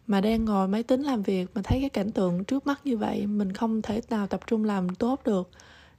Mà 0.08 0.22
đang 0.22 0.46
ngồi 0.46 0.68
máy 0.68 0.84
tính 0.84 1.02
làm 1.02 1.24
việc 1.24 1.50
mà 1.56 1.62
thấy 1.64 1.80
cái 1.82 1.90
cảnh 1.90 2.12
tượng 2.12 2.44
trước 2.44 2.68
mắt 2.68 2.82
như 2.86 2.98
vậy 2.98 3.28
mình 3.28 3.54
không 3.54 3.82
thể 3.82 4.02
nào 4.10 4.28
tập 4.28 4.40
trung 4.48 4.64
làm 4.64 4.96
tốt 4.96 5.22
được. 5.26 5.50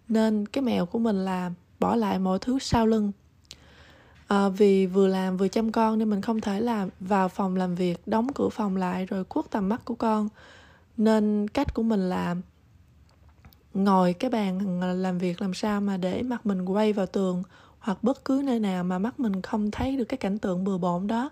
Nên 0.09 0.47
cái 0.47 0.63
mèo 0.63 0.87
của 0.87 0.99
mình 0.99 1.25
là 1.25 1.51
bỏ 1.81 1.97
lại 1.97 2.19
mọi 2.19 2.39
thứ 2.39 2.59
sau 2.59 2.87
lưng. 2.87 3.13
À, 4.29 4.49
vì 4.49 4.87
vừa 4.87 5.07
làm 5.07 5.37
vừa 5.37 5.49
chăm 5.49 5.73
con 5.73 5.99
nên 5.99 6.11
mình 6.11 6.21
không 6.21 6.41
thể 6.41 6.61
là 6.61 6.89
vào 7.01 7.29
phòng 7.29 7.57
làm 7.57 7.75
việc 7.75 7.99
đóng 8.07 8.33
cửa 8.35 8.49
phòng 8.49 8.77
lại 8.77 9.07
rồi 9.07 9.25
cuốc 9.25 9.51
tầm 9.51 9.69
mắt 9.69 9.85
của 9.85 9.95
con. 9.95 10.29
Nên 10.97 11.49
cách 11.49 11.75
của 11.75 11.83
mình 11.83 12.09
là 12.09 12.37
ngồi 13.75 14.13
cái 14.13 14.31
bàn 14.31 14.81
làm 15.03 15.19
việc 15.19 15.41
làm 15.41 15.55
sao 15.55 15.81
mà 15.81 15.97
để 15.97 16.23
mặt 16.23 16.47
mình 16.47 16.65
quay 16.65 16.93
vào 16.93 17.07
tường 17.07 17.43
hoặc 17.85 18.05
bất 18.05 18.25
cứ 18.25 18.43
nơi 18.45 18.61
nào 18.61 18.85
mà 18.85 18.99
mắt 18.99 19.21
mình 19.21 19.43
không 19.43 19.71
thấy 19.71 19.97
được 19.97 20.05
cái 20.05 20.19
cảnh 20.19 20.39
tượng 20.39 20.65
bừa 20.65 20.79
bộn 20.79 21.07
đó. 21.07 21.31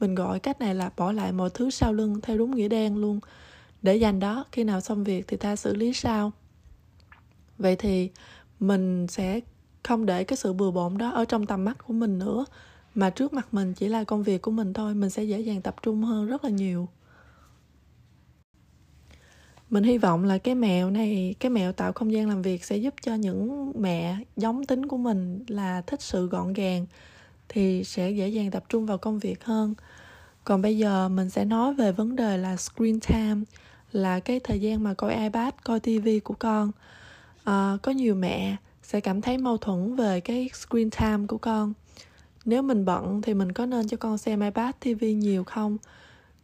Mình 0.00 0.14
gọi 0.14 0.38
cách 0.38 0.60
này 0.60 0.74
là 0.74 0.90
bỏ 0.96 1.12
lại 1.12 1.32
mọi 1.32 1.50
thứ 1.50 1.70
sau 1.70 1.92
lưng 1.92 2.20
theo 2.22 2.38
đúng 2.38 2.56
nghĩa 2.56 2.68
đen 2.68 2.96
luôn. 2.96 3.20
Để 3.82 3.96
dành 3.96 4.20
đó, 4.20 4.44
khi 4.52 4.64
nào 4.64 4.80
xong 4.80 5.04
việc 5.04 5.28
thì 5.28 5.36
ta 5.36 5.56
xử 5.56 5.74
lý 5.74 5.92
sau. 5.92 6.32
Vậy 7.58 7.76
thì 7.76 8.10
mình 8.60 9.06
sẽ 9.06 9.40
không 9.82 10.06
để 10.06 10.24
cái 10.24 10.36
sự 10.36 10.52
bừa 10.52 10.70
bộn 10.70 10.98
đó 10.98 11.10
ở 11.10 11.24
trong 11.24 11.46
tầm 11.46 11.64
mắt 11.64 11.86
của 11.86 11.92
mình 11.92 12.18
nữa, 12.18 12.44
mà 12.94 13.10
trước 13.10 13.32
mặt 13.32 13.54
mình 13.54 13.74
chỉ 13.74 13.88
là 13.88 14.04
công 14.04 14.22
việc 14.22 14.42
của 14.42 14.50
mình 14.50 14.72
thôi, 14.72 14.94
mình 14.94 15.10
sẽ 15.10 15.24
dễ 15.24 15.40
dàng 15.40 15.62
tập 15.62 15.76
trung 15.82 16.02
hơn 16.02 16.26
rất 16.26 16.44
là 16.44 16.50
nhiều 16.50 16.88
mình 19.72 19.84
hy 19.84 19.98
vọng 19.98 20.24
là 20.24 20.38
cái 20.38 20.54
mẹo 20.54 20.90
này 20.90 21.34
cái 21.40 21.50
mẹo 21.50 21.72
tạo 21.72 21.92
không 21.92 22.12
gian 22.12 22.28
làm 22.28 22.42
việc 22.42 22.64
sẽ 22.64 22.76
giúp 22.76 22.94
cho 23.02 23.14
những 23.14 23.72
mẹ 23.78 24.16
giống 24.36 24.66
tính 24.66 24.86
của 24.86 24.96
mình 24.96 25.44
là 25.48 25.82
thích 25.86 26.02
sự 26.02 26.26
gọn 26.26 26.52
gàng 26.52 26.86
thì 27.48 27.84
sẽ 27.84 28.10
dễ 28.10 28.28
dàng 28.28 28.50
tập 28.50 28.64
trung 28.68 28.86
vào 28.86 28.98
công 28.98 29.18
việc 29.18 29.44
hơn. 29.44 29.74
Còn 30.44 30.62
bây 30.62 30.78
giờ 30.78 31.08
mình 31.08 31.30
sẽ 31.30 31.44
nói 31.44 31.74
về 31.74 31.92
vấn 31.92 32.16
đề 32.16 32.38
là 32.38 32.56
screen 32.56 33.00
time 33.00 33.40
là 33.92 34.20
cái 34.20 34.40
thời 34.40 34.60
gian 34.60 34.82
mà 34.82 34.94
coi 34.94 35.14
ipad 35.14 35.54
coi 35.64 35.80
tv 35.80 36.08
của 36.24 36.34
con. 36.38 36.70
À, 37.44 37.76
có 37.82 37.92
nhiều 37.92 38.14
mẹ 38.14 38.56
sẽ 38.82 39.00
cảm 39.00 39.20
thấy 39.20 39.38
mâu 39.38 39.56
thuẫn 39.56 39.96
về 39.96 40.20
cái 40.20 40.50
screen 40.54 40.90
time 40.90 41.26
của 41.26 41.38
con. 41.38 41.72
Nếu 42.44 42.62
mình 42.62 42.84
bận 42.84 43.22
thì 43.22 43.34
mình 43.34 43.52
có 43.52 43.66
nên 43.66 43.88
cho 43.88 43.96
con 43.96 44.18
xem 44.18 44.40
ipad 44.40 44.74
tv 44.80 45.04
nhiều 45.04 45.44
không? 45.44 45.78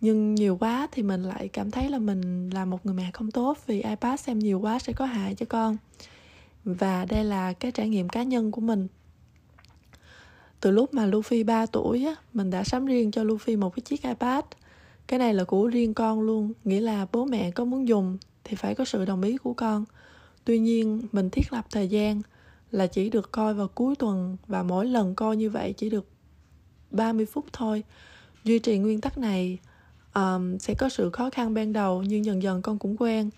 Nhưng 0.01 0.35
nhiều 0.35 0.57
quá 0.57 0.89
thì 0.93 1.03
mình 1.03 1.23
lại 1.23 1.49
cảm 1.49 1.71
thấy 1.71 1.91
là 1.91 1.99
mình 1.99 2.51
là 2.51 2.65
một 2.65 2.87
người 2.87 2.95
mẹ 2.95 3.11
không 3.13 3.31
tốt 3.31 3.59
vì 3.67 3.83
ipad 3.83 4.21
xem 4.21 4.39
nhiều 4.39 4.61
quá 4.61 4.79
sẽ 4.79 4.93
có 4.93 5.05
hại 5.05 5.35
cho 5.35 5.47
con. 5.47 5.77
Và 6.65 7.05
đây 7.05 7.25
là 7.25 7.53
cái 7.53 7.73
trải 7.73 7.89
nghiệm 7.89 8.09
cá 8.09 8.23
nhân 8.23 8.51
của 8.51 8.61
mình. 8.61 8.87
Từ 10.61 10.71
lúc 10.71 10.95
mà 10.95 11.07
Luffy 11.07 11.45
3 11.45 11.67
tuổi 11.67 12.05
á, 12.05 12.15
mình 12.33 12.51
đã 12.51 12.65
sắm 12.65 12.87
riêng 12.87 13.11
cho 13.11 13.25
Luffy 13.25 13.59
một 13.59 13.75
cái 13.75 13.81
chiếc 13.81 14.03
iPad. 14.03 14.45
Cái 15.07 15.19
này 15.19 15.35
là 15.35 15.45
của 15.45 15.67
riêng 15.67 15.95
con 15.95 16.21
luôn 16.21 16.53
nghĩa 16.65 16.81
là 16.81 17.07
bố 17.13 17.25
mẹ 17.25 17.51
có 17.51 17.65
muốn 17.65 17.89
dùng 17.89 18.19
thì 18.45 18.57
phải 18.57 18.75
có 18.75 18.85
sự 18.85 19.05
đồng 19.05 19.23
ý 19.23 19.37
của 19.37 19.53
con. 19.53 19.85
Tuy 20.45 20.59
nhiên 20.59 21.03
mình 21.13 21.31
thiết 21.31 21.53
lập 21.53 21.67
thời 21.71 21.89
gian 21.89 22.23
là 22.71 22.87
chỉ 22.87 23.11
được 23.11 23.33
coi 23.33 23.55
vào 23.55 23.69
cuối 23.69 23.97
tuần 23.97 24.37
và 24.47 24.63
mỗi 24.63 24.87
lần 24.87 25.15
coi 25.15 25.37
như 25.37 25.51
vậy 25.51 25.73
chỉ 25.77 25.91
được 25.91 26.07
30 26.91 27.27
phút 27.27 27.45
thôi. 27.53 27.83
Duy 28.45 28.59
trì 28.59 28.79
nguyên 28.79 29.01
tắc 29.01 29.19
này 29.19 29.59
um, 30.15 30.59
sẽ 30.59 30.75
có 30.75 30.89
sự 30.89 31.11
khó 31.11 31.31
khăn 31.31 31.55
ban 31.55 31.73
đầu 31.73 32.03
nhưng 32.03 32.25
dần 32.25 32.43
dần 32.43 32.63
con 32.63 32.79
cũng 32.79 32.97
quen. 32.99 33.31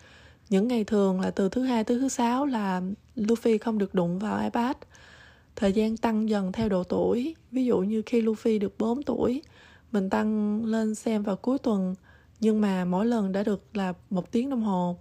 Những 0.48 0.68
ngày 0.68 0.84
thường 0.84 1.20
là 1.20 1.30
từ 1.30 1.48
thứ 1.48 1.62
hai 1.62 1.84
tới 1.84 1.98
thứ 1.98 2.08
sáu 2.08 2.46
là 2.46 2.82
Luffy 3.16 3.58
không 3.60 3.78
được 3.78 3.94
đụng 3.94 4.18
vào 4.18 4.42
iPad. 4.42 4.76
Thời 5.56 5.72
gian 5.72 5.96
tăng 5.96 6.28
dần 6.28 6.52
theo 6.52 6.68
độ 6.68 6.84
tuổi 6.84 7.34
ví 7.52 7.64
dụ 7.64 7.78
như 7.78 8.02
khi 8.06 8.22
Luffy 8.22 8.58
được 8.58 8.78
4 8.78 9.02
tuổi 9.02 9.42
mình 9.92 10.10
tăng 10.10 10.64
lên 10.64 10.94
xem 10.94 11.22
vào 11.22 11.36
cuối 11.36 11.58
tuần 11.58 11.94
nhưng 12.40 12.60
mà 12.60 12.84
mỗi 12.84 13.06
lần 13.06 13.32
đã 13.32 13.42
được 13.42 13.62
là 13.74 13.92
một 14.10 14.32
tiếng 14.32 14.50
đồng 14.50 14.62
hồ 14.62 14.98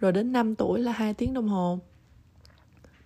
rồi 0.00 0.12
đến 0.12 0.32
5 0.32 0.54
tuổi 0.54 0.80
là 0.80 0.92
hai 0.92 1.14
tiếng 1.14 1.34
đồng 1.34 1.48
hồ. 1.48 1.78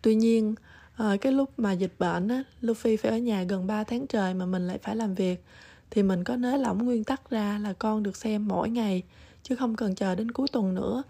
Tuy 0.03 0.15
nhiên 0.15 0.55
ờ, 0.97 1.17
cái 1.21 1.33
lúc 1.33 1.51
mà 1.57 1.73
dịch 1.73 1.93
bệnh 1.99 2.29
á, 2.29 2.43
Luffy 2.63 2.97
phải 2.97 3.11
ở 3.11 3.19
nhà 3.19 3.43
gần 3.43 3.67
3 3.67 3.85
tháng 3.85 4.07
trời 4.07 4.35
mà 4.35 4.47
mình 4.47 4.67
lại 4.67 4.79
phải 4.83 4.97
làm 4.97 5.15
việc 5.15 5.45
thì 5.91 6.03
mình 6.03 6.25
có 6.25 6.37
nới 6.37 6.59
lỏng 6.59 6.85
nguyên 6.85 7.05
tắc 7.05 7.31
ra 7.31 7.59
là 7.63 7.73
con 7.73 8.03
được 8.03 8.17
xem 8.17 8.49
mỗi 8.49 8.71
ngày 8.71 9.03
chứ 9.43 9.57
không 9.57 9.77
cần 9.77 9.95
chờ 9.95 10.15
đến 10.15 10.31
cuối 10.31 10.49
tuần 10.53 10.75
nữa. 10.75 11.03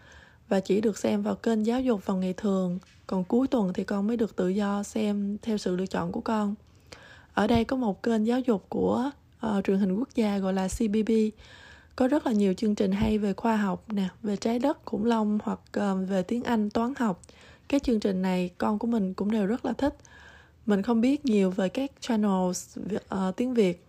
Và 0.49 0.61
chỉ 0.61 0.81
được 0.81 0.99
xem 0.99 1.23
vào 1.23 1.35
kênh 1.35 1.67
giáo 1.67 1.81
dục 1.81 2.07
vào 2.07 2.17
ngày 2.17 2.33
thường 2.33 2.79
còn 3.07 3.25
cuối 3.25 3.49
tuần 3.49 3.73
thì 3.73 3.85
con 3.85 4.07
mới 4.07 4.17
được 4.17 4.37
tự 4.37 4.49
do 4.49 4.83
xem 4.83 5.37
theo 5.43 5.59
sự 5.59 5.77
lựa 5.77 5.87
chọn 5.87 6.13
của 6.13 6.21
con. 6.21 6.55
Ở 7.35 7.47
đây 7.47 7.65
có 7.65 7.77
một 7.77 8.03
kênh 8.03 8.27
giáo 8.27 8.41
dục 8.41 8.67
của 8.69 9.11
uh, 9.47 9.65
truyền 9.65 9.79
hình 9.79 9.97
quốc 9.99 10.09
gia 10.15 10.39
gọi 10.39 10.53
là 10.53 10.69
CBB 10.69 11.11
có 11.97 12.09
rất 12.09 12.27
là 12.27 12.33
nhiều 12.33 12.55
chương 12.55 12.75
trình 12.75 12.93
hay 12.93 13.19
về 13.19 13.33
khoa 13.33 13.57
học 13.57 13.85
nè 13.93 14.09
về 14.23 14.37
trái 14.37 14.59
đất 14.59 14.79
khủng 14.85 15.05
long 15.05 15.39
hoặc 15.43 15.61
uh, 15.79 16.09
về 16.09 16.23
tiếng 16.23 16.43
Anh 16.43 16.71
toán 16.71 16.93
học. 16.99 17.21
Các 17.69 17.83
chương 17.83 18.01
trình 18.01 18.23
này 18.23 18.51
con 18.59 18.79
của 18.79 18.87
mình 18.87 19.15
cũng 19.15 19.31
đều 19.31 19.47
rất 19.47 19.65
là 19.65 19.73
thích. 19.73 19.97
Mình 20.67 20.83
không 20.83 21.01
biết 21.01 21.25
nhiều 21.25 21.51
về 21.51 21.69
các 21.69 21.93
channels 22.01 22.79
uh, 23.15 23.37
tiếng 23.37 23.55
Việt 23.55 23.85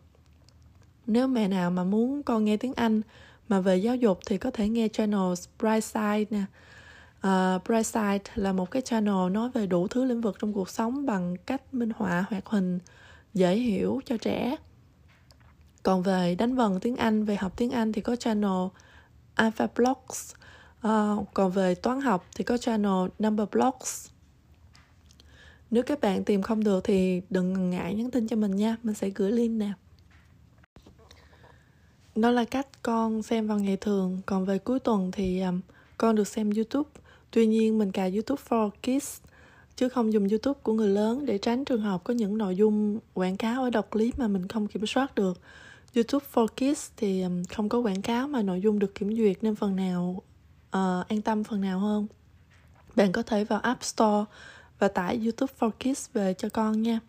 nếu 1.07 1.27
mẹ 1.27 1.47
nào 1.47 1.71
mà 1.71 1.83
muốn 1.83 2.23
con 2.23 2.45
nghe 2.45 2.57
tiếng 2.57 2.73
Anh 2.73 3.01
mà 3.49 3.59
về 3.59 3.75
giáo 3.75 3.95
dục 3.95 4.19
thì 4.25 4.37
có 4.37 4.51
thể 4.51 4.69
nghe 4.69 4.87
channel 4.87 5.33
Brightside 5.59 6.25
nè. 6.29 6.43
Uh, 7.27 7.63
Brightside 7.63 8.31
là 8.35 8.53
một 8.53 8.71
cái 8.71 8.81
channel 8.81 9.29
nói 9.31 9.49
về 9.53 9.67
đủ 9.67 9.87
thứ 9.87 10.05
lĩnh 10.05 10.21
vực 10.21 10.35
trong 10.39 10.53
cuộc 10.53 10.69
sống 10.69 11.05
bằng 11.05 11.35
cách 11.45 11.73
minh 11.73 11.91
họa 11.95 12.25
hoạt 12.29 12.45
hình 12.45 12.79
dễ 13.33 13.55
hiểu 13.55 14.01
cho 14.05 14.17
trẻ. 14.17 14.55
Còn 15.83 16.03
về 16.03 16.35
đánh 16.35 16.55
vần 16.55 16.79
tiếng 16.79 16.95
Anh 16.95 17.25
về 17.25 17.35
học 17.35 17.53
tiếng 17.57 17.71
Anh 17.71 17.91
thì 17.91 18.01
có 18.01 18.15
channel 18.15 18.67
Alpha 19.35 19.67
Blocks. 19.75 20.33
Uh, 20.87 21.33
còn 21.33 21.51
về 21.51 21.75
toán 21.75 22.01
học 22.01 22.25
thì 22.35 22.43
có 22.43 22.57
channel 22.57 23.07
Number 23.19 23.47
Blocks. 23.51 24.09
Nếu 25.71 25.83
các 25.83 26.01
bạn 26.01 26.23
tìm 26.23 26.41
không 26.41 26.63
được 26.63 26.83
thì 26.83 27.21
đừng 27.29 27.69
ngại 27.69 27.95
nhắn 27.95 28.11
tin 28.11 28.27
cho 28.27 28.35
mình 28.35 28.55
nha. 28.55 28.75
Mình 28.83 28.95
sẽ 28.95 29.09
gửi 29.09 29.31
link 29.31 29.59
nè 29.59 29.73
đó 32.15 32.31
là 32.31 32.45
cách 32.45 32.67
con 32.83 33.23
xem 33.23 33.47
vào 33.47 33.59
ngày 33.59 33.77
thường. 33.77 34.21
Còn 34.25 34.45
về 34.45 34.57
cuối 34.57 34.79
tuần 34.79 35.11
thì 35.11 35.41
um, 35.41 35.61
con 35.97 36.15
được 36.15 36.27
xem 36.27 36.49
youtube. 36.49 36.89
Tuy 37.31 37.45
nhiên 37.45 37.77
mình 37.77 37.91
cài 37.91 38.11
youtube 38.11 38.41
for 38.49 38.69
kids 38.69 39.21
chứ 39.75 39.89
không 39.89 40.13
dùng 40.13 40.27
youtube 40.27 40.59
của 40.63 40.73
người 40.73 40.89
lớn 40.89 41.25
để 41.25 41.37
tránh 41.37 41.65
trường 41.65 41.81
hợp 41.81 42.03
có 42.03 42.13
những 42.13 42.37
nội 42.37 42.55
dung 42.55 42.99
quảng 43.13 43.37
cáo 43.37 43.63
ở 43.63 43.69
đọc 43.69 43.91
clip 43.91 44.19
mà 44.19 44.27
mình 44.27 44.47
không 44.47 44.67
kiểm 44.67 44.85
soát 44.85 45.15
được. 45.15 45.41
Youtube 45.95 46.25
for 46.33 46.47
kids 46.47 46.89
thì 46.97 47.21
um, 47.21 47.43
không 47.43 47.69
có 47.69 47.79
quảng 47.79 48.01
cáo 48.01 48.27
mà 48.27 48.41
nội 48.41 48.61
dung 48.61 48.79
được 48.79 48.95
kiểm 48.95 49.15
duyệt 49.15 49.37
nên 49.41 49.55
phần 49.55 49.75
nào 49.75 50.21
uh, 50.67 51.07
an 51.07 51.21
tâm 51.23 51.43
phần 51.43 51.61
nào 51.61 51.79
hơn. 51.79 52.07
Bạn 52.95 53.11
có 53.11 53.21
thể 53.21 53.43
vào 53.43 53.59
app 53.59 53.83
store 53.83 54.25
và 54.79 54.87
tải 54.87 55.15
youtube 55.23 55.53
for 55.59 55.71
kids 55.71 56.09
về 56.13 56.33
cho 56.33 56.49
con 56.49 56.81
nha. 56.81 56.99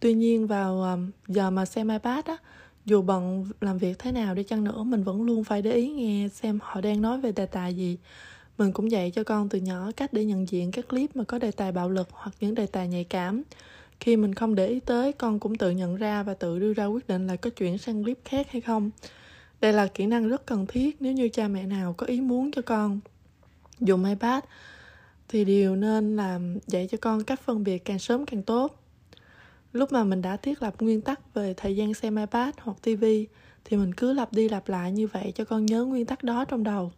Tuy 0.00 0.14
nhiên 0.14 0.46
vào 0.46 0.82
um, 0.82 1.10
giờ 1.28 1.50
mà 1.50 1.64
xem 1.66 1.88
ipad 1.88 2.24
á 2.24 2.36
dù 2.84 3.02
bận 3.02 3.46
làm 3.60 3.78
việc 3.78 3.98
thế 3.98 4.12
nào 4.12 4.34
đi 4.34 4.42
chăng 4.42 4.64
nữa, 4.64 4.82
mình 4.82 5.02
vẫn 5.02 5.22
luôn 5.22 5.44
phải 5.44 5.62
để 5.62 5.72
ý 5.72 5.90
nghe 5.90 6.28
xem 6.28 6.58
họ 6.62 6.80
đang 6.80 7.02
nói 7.02 7.20
về 7.20 7.32
đề 7.32 7.46
tài 7.46 7.74
gì. 7.74 7.98
Mình 8.58 8.72
cũng 8.72 8.90
dạy 8.90 9.10
cho 9.10 9.24
con 9.24 9.48
từ 9.48 9.58
nhỏ 9.58 9.90
cách 9.96 10.12
để 10.12 10.24
nhận 10.24 10.48
diện 10.48 10.70
các 10.70 10.88
clip 10.88 11.16
mà 11.16 11.24
có 11.24 11.38
đề 11.38 11.50
tài 11.50 11.72
bạo 11.72 11.90
lực 11.90 12.08
hoặc 12.10 12.34
những 12.40 12.54
đề 12.54 12.66
tài 12.66 12.88
nhạy 12.88 13.04
cảm. 13.04 13.42
Khi 14.00 14.16
mình 14.16 14.34
không 14.34 14.54
để 14.54 14.66
ý 14.66 14.80
tới, 14.80 15.12
con 15.12 15.38
cũng 15.38 15.54
tự 15.54 15.70
nhận 15.70 15.96
ra 15.96 16.22
và 16.22 16.34
tự 16.34 16.58
đưa 16.58 16.72
ra 16.72 16.86
quyết 16.86 17.08
định 17.08 17.26
là 17.26 17.36
có 17.36 17.50
chuyển 17.50 17.78
sang 17.78 18.04
clip 18.04 18.18
khác 18.24 18.46
hay 18.50 18.60
không. 18.60 18.90
Đây 19.60 19.72
là 19.72 19.86
kỹ 19.86 20.06
năng 20.06 20.28
rất 20.28 20.46
cần 20.46 20.66
thiết 20.66 20.96
nếu 21.00 21.12
như 21.12 21.28
cha 21.28 21.48
mẹ 21.48 21.66
nào 21.66 21.94
có 21.96 22.06
ý 22.06 22.20
muốn 22.20 22.50
cho 22.50 22.62
con. 22.62 23.00
Dùng 23.80 24.04
ipad 24.04 24.44
thì 25.28 25.44
điều 25.44 25.76
nên 25.76 26.16
làm 26.16 26.58
dạy 26.66 26.88
cho 26.90 26.98
con 27.00 27.24
cách 27.24 27.40
phân 27.40 27.64
biệt 27.64 27.84
càng 27.84 27.98
sớm 27.98 28.26
càng 28.26 28.42
tốt 28.42 28.82
lúc 29.72 29.92
mà 29.92 30.04
mình 30.04 30.22
đã 30.22 30.36
thiết 30.36 30.62
lập 30.62 30.74
nguyên 30.80 31.00
tắc 31.00 31.34
về 31.34 31.54
thời 31.56 31.76
gian 31.76 31.94
xem 31.94 32.16
ipad 32.16 32.54
hoặc 32.60 32.76
tv 32.82 33.04
thì 33.64 33.76
mình 33.76 33.94
cứ 33.94 34.12
lặp 34.12 34.32
đi 34.32 34.48
lặp 34.48 34.68
lại 34.68 34.92
như 34.92 35.06
vậy 35.06 35.32
cho 35.34 35.44
con 35.44 35.66
nhớ 35.66 35.84
nguyên 35.84 36.06
tắc 36.06 36.24
đó 36.24 36.44
trong 36.44 36.64
đầu. 36.64 36.92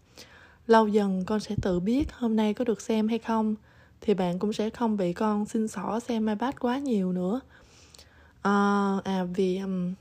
Lâu 0.67 0.89
dần 0.89 1.25
con 1.27 1.41
sẽ 1.41 1.55
tự 1.63 1.81
biết 1.81 2.13
hôm 2.13 2.37
nay 2.37 2.55
có 2.55 2.65
được 2.65 2.81
xem 2.81 3.09
hay 3.09 3.19
không 3.19 3.55
thì 4.01 4.15
bạn 4.15 4.39
cũng 4.39 4.53
sẽ 4.53 4.71
không 4.71 4.97
bị 4.97 5.13
con 5.13 5.47
xin 5.47 5.69
xỏ 5.69 6.01
xem 6.01 6.27
ipad 6.27 6.55
quá 6.61 6.79
nhiều 6.79 7.13
nữa. 7.13 7.41
À, 8.43 8.97
à 9.05 9.25
vì 9.35 9.59
um, 9.59 9.95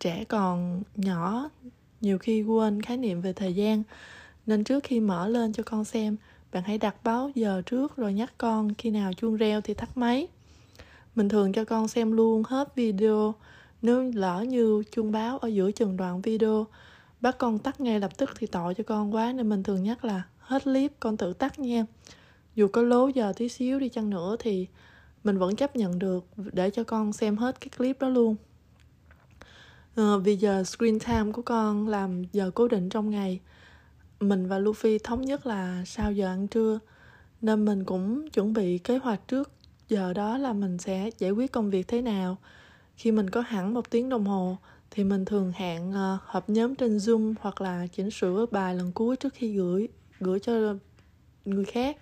trẻ 0.00 0.24
còn 0.24 0.82
nhỏ 0.96 1.50
nhiều 2.00 2.18
khi 2.18 2.42
quên 2.42 2.82
khái 2.82 2.96
niệm 2.96 3.20
về 3.20 3.32
thời 3.32 3.54
gian 3.54 3.82
nên 4.46 4.64
trước 4.64 4.84
khi 4.84 5.00
mở 5.00 5.28
lên 5.28 5.52
cho 5.52 5.62
con 5.62 5.84
xem 5.84 6.16
bạn 6.52 6.62
hãy 6.66 6.78
đặt 6.78 6.94
báo 7.04 7.30
giờ 7.34 7.62
trước 7.66 7.96
rồi 7.96 8.12
nhắc 8.14 8.32
con 8.38 8.74
khi 8.74 8.90
nào 8.90 9.12
chuông 9.12 9.36
reo 9.36 9.60
thì 9.60 9.74
tắt 9.74 9.96
máy 9.96 10.28
mình 11.16 11.28
thường 11.28 11.52
cho 11.52 11.64
con 11.64 11.88
xem 11.88 12.12
luôn 12.12 12.42
hết 12.42 12.74
video. 12.74 13.34
Nếu 13.82 14.10
lỡ 14.14 14.44
như 14.48 14.82
chuông 14.92 15.12
báo 15.12 15.38
ở 15.38 15.48
giữa 15.48 15.72
chừng 15.72 15.96
đoạn 15.96 16.20
video 16.20 16.66
bắt 17.20 17.38
con 17.38 17.58
tắt 17.58 17.80
ngay 17.80 18.00
lập 18.00 18.18
tức 18.18 18.30
thì 18.38 18.46
tội 18.46 18.74
cho 18.74 18.84
con 18.84 19.14
quá 19.14 19.32
nên 19.32 19.48
mình 19.48 19.62
thường 19.62 19.82
nhắc 19.82 20.04
là 20.04 20.22
hết 20.38 20.64
clip 20.64 20.92
con 21.00 21.16
tự 21.16 21.32
tắt 21.32 21.58
nha. 21.58 21.84
Dù 22.54 22.68
có 22.68 22.82
lố 22.82 23.08
giờ 23.08 23.32
tí 23.36 23.48
xíu 23.48 23.80
đi 23.80 23.88
chăng 23.88 24.10
nữa 24.10 24.36
thì 24.38 24.66
mình 25.24 25.38
vẫn 25.38 25.56
chấp 25.56 25.76
nhận 25.76 25.98
được 25.98 26.24
để 26.36 26.70
cho 26.70 26.84
con 26.84 27.12
xem 27.12 27.36
hết 27.36 27.60
cái 27.60 27.68
clip 27.78 28.00
đó 28.00 28.08
luôn. 28.08 28.36
À, 29.96 30.16
vì 30.24 30.36
giờ 30.36 30.64
screen 30.64 30.98
time 30.98 31.32
của 31.32 31.42
con 31.42 31.88
làm 31.88 32.24
giờ 32.32 32.50
cố 32.54 32.68
định 32.68 32.88
trong 32.88 33.10
ngày. 33.10 33.40
Mình 34.20 34.46
và 34.46 34.58
Luffy 34.58 34.98
thống 35.04 35.20
nhất 35.20 35.46
là 35.46 35.82
sau 35.86 36.12
giờ 36.12 36.26
ăn 36.26 36.48
trưa 36.48 36.78
nên 37.40 37.64
mình 37.64 37.84
cũng 37.84 38.30
chuẩn 38.30 38.52
bị 38.52 38.78
kế 38.78 38.98
hoạch 38.98 39.28
trước 39.28 39.50
giờ 39.88 40.12
đó 40.12 40.38
là 40.38 40.52
mình 40.52 40.78
sẽ 40.78 41.10
giải 41.18 41.30
quyết 41.30 41.52
công 41.52 41.70
việc 41.70 41.88
thế 41.88 42.02
nào. 42.02 42.36
Khi 42.96 43.12
mình 43.12 43.30
có 43.30 43.40
hẳn 43.40 43.74
một 43.74 43.90
tiếng 43.90 44.08
đồng 44.08 44.26
hồ 44.26 44.56
thì 44.90 45.04
mình 45.04 45.24
thường 45.24 45.52
hẹn 45.56 45.90
uh, 45.90 46.20
họp 46.24 46.50
nhóm 46.50 46.74
trên 46.74 46.96
zoom 46.96 47.34
hoặc 47.40 47.60
là 47.60 47.86
chỉnh 47.86 48.10
sửa 48.10 48.46
bài 48.50 48.74
lần 48.74 48.92
cuối 48.92 49.16
trước 49.16 49.34
khi 49.34 49.52
gửi 49.52 49.88
gửi 50.20 50.40
cho 50.40 50.74
người 51.44 51.64
khác. 51.64 51.96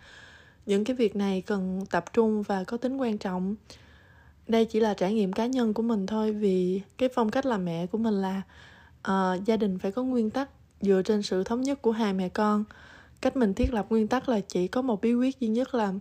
Những 0.67 0.85
cái 0.85 0.97
việc 0.97 1.17
này 1.17 1.41
cần 1.41 1.85
tập 1.91 2.05
trung 2.12 2.43
và 2.43 2.64
có 2.64 2.76
tính 2.76 2.97
quan 2.97 3.19
trọng. 3.19 3.55
Đây 4.49 4.64
chỉ 4.64 4.81
là 4.81 4.95
trải 4.95 5.14
nghiệm 5.14 5.33
cá 5.33 5.47
nhân 5.47 5.75
của 5.75 5.83
mình 5.83 6.07
thôi 6.07 6.33
vì 6.33 6.81
cái 6.99 7.09
phong 7.14 7.31
cách 7.31 7.47
làm 7.47 7.64
mẹ 7.64 7.87
của 7.87 7.99
mình 7.99 8.14
là 8.14 8.43
uh, 9.09 9.45
gia 9.45 9.57
đình 9.57 9.79
phải 9.79 9.93
có 9.93 10.03
nguyên 10.03 10.31
tắc 10.31 10.50
dựa 10.81 11.03
trên 11.05 11.23
sự 11.23 11.45
thống 11.45 11.62
nhất 11.62 11.83
của 11.83 11.93
hai 11.93 12.12
mẹ 12.12 12.29
con. 12.29 12.64
Cách 13.21 13.37
mình 13.37 13.55
thiết 13.55 13.75
lập 13.75 13.87
nguyên 13.91 14.09
tắc 14.09 14.29
là 14.29 14.41
chỉ 14.41 14.69
có 14.69 14.83
một 14.83 15.00
bí 15.00 15.14
quyết 15.14 15.41
duy 15.41 15.49
nhất 15.49 15.75
là 15.75 15.93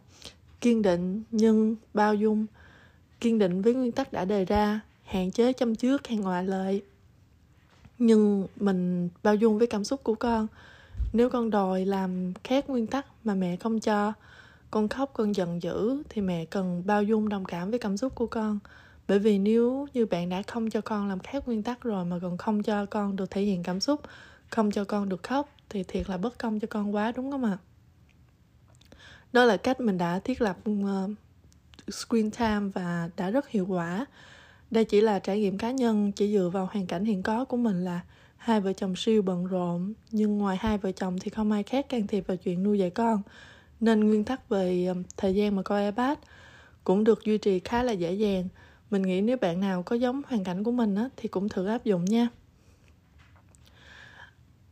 kiên 0.64 0.82
định 0.82 1.24
nhưng 1.32 1.76
bao 1.94 2.16
dung, 2.16 2.46
kiên 3.20 3.40
định 3.40 3.62
với 3.62 3.74
nguyên 3.74 3.92
tắc 3.92 4.14
đã 4.14 4.26
đề 4.26 4.46
ra, 4.46 4.80
hạn 5.04 5.32
chế 5.32 5.54
châm 5.54 5.76
trước 5.76 6.08
hay 6.08 6.18
ngoại 6.18 6.44
lệ. 6.44 6.80
Nhưng 8.00 8.48
mình 8.56 9.10
bao 9.24 9.36
dung 9.36 9.58
với 9.58 9.68
cảm 9.68 9.84
xúc 9.84 10.04
của 10.04 10.16
con. 10.16 10.48
Nếu 11.14 11.30
con 11.30 11.50
đòi 11.50 11.86
làm 11.86 12.34
khác 12.44 12.70
nguyên 12.70 12.88
tắc 12.88 13.06
mà 13.24 13.36
mẹ 13.36 13.56
không 13.56 13.80
cho, 13.80 14.14
con 14.72 14.88
khóc, 14.88 15.12
con 15.14 15.36
giận 15.36 15.62
dữ, 15.62 16.04
thì 16.10 16.22
mẹ 16.22 16.46
cần 16.46 16.84
bao 16.86 17.04
dung 17.04 17.30
đồng 17.30 17.46
cảm 17.46 17.70
với 17.70 17.80
cảm 17.80 17.98
xúc 17.98 18.16
của 18.16 18.28
con. 18.28 18.60
Bởi 19.08 19.20
vì 19.20 19.38
nếu 19.40 19.88
như 19.94 20.06
bạn 20.06 20.30
đã 20.30 20.42
không 20.42 20.70
cho 20.70 20.82
con 20.82 21.10
làm 21.10 21.20
khác 21.20 21.48
nguyên 21.48 21.64
tắc 21.64 21.82
rồi 21.82 22.06
mà 22.06 22.20
còn 22.22 22.38
không 22.38 22.64
cho 22.64 22.86
con 22.86 23.16
được 23.16 23.32
thể 23.32 23.42
hiện 23.42 23.64
cảm 23.64 23.80
xúc, 23.80 24.02
không 24.50 24.72
cho 24.72 24.84
con 24.84 25.10
được 25.10 25.24
khóc, 25.24 25.50
thì 25.70 25.84
thiệt 25.84 26.10
là 26.10 26.18
bất 26.18 26.40
công 26.40 26.60
cho 26.60 26.68
con 26.72 26.96
quá, 26.96 27.12
đúng 27.12 27.32
không 27.32 27.44
ạ? 27.44 27.58
Đó 29.34 29.46
là 29.46 29.58
cách 29.58 29.80
mình 29.80 29.98
đã 29.98 30.20
thiết 30.20 30.42
lập 30.42 30.58
uh, 30.70 31.12
screen 31.92 32.32
time 32.32 32.70
và 32.74 33.10
đã 33.18 33.30
rất 33.30 33.50
hiệu 33.50 33.66
quả. 33.66 34.06
Đây 34.72 34.86
chỉ 34.86 35.02
là 35.02 35.20
trải 35.20 35.40
nghiệm 35.40 35.58
cá 35.58 35.72
nhân 35.72 36.12
chỉ 36.12 36.34
dựa 36.34 36.50
vào 36.54 36.70
hoàn 36.72 36.88
cảnh 36.88 37.06
hiện 37.06 37.24
có 37.24 37.46
của 37.46 37.58
mình 37.58 37.86
là 37.86 38.02
hai 38.38 38.62
vợ 38.62 38.74
chồng 38.74 38.96
siêu 38.96 39.22
bận 39.22 39.46
rộn 39.46 39.94
nhưng 40.12 40.38
ngoài 40.38 40.58
hai 40.60 40.78
vợ 40.78 40.92
chồng 40.92 41.20
thì 41.20 41.30
không 41.30 41.52
ai 41.52 41.64
khác 41.64 41.90
can 41.90 42.08
thiệp 42.08 42.28
vào 42.28 42.38
chuyện 42.38 42.64
nuôi 42.64 42.80
dạy 42.80 42.90
con. 42.90 43.22
Nên 43.80 44.00
nguyên 44.00 44.24
tắc 44.24 44.50
về 44.50 44.86
ờ, 44.86 44.94
thời 45.18 45.36
gian 45.36 45.56
mà 45.56 45.62
coi 45.62 45.86
ipad 45.86 46.18
cũng 46.84 47.04
được 47.04 47.24
duy 47.26 47.38
trì 47.38 47.60
khá 47.60 47.84
là 47.84 47.92
dễ 47.92 48.14
dàng. 48.14 48.48
Mình 48.90 49.02
nghĩ 49.02 49.22
nếu 49.22 49.38
bạn 49.38 49.60
nào 49.60 49.84
có 49.84 49.96
giống 49.96 50.22
hoàn 50.28 50.44
cảnh 50.44 50.64
của 50.64 50.72
mình 50.72 50.96
á, 50.96 51.10
thì 51.18 51.30
cũng 51.30 51.50
thử 51.50 51.66
áp 51.66 51.84
dụng 51.84 52.06
nha. 52.06 52.28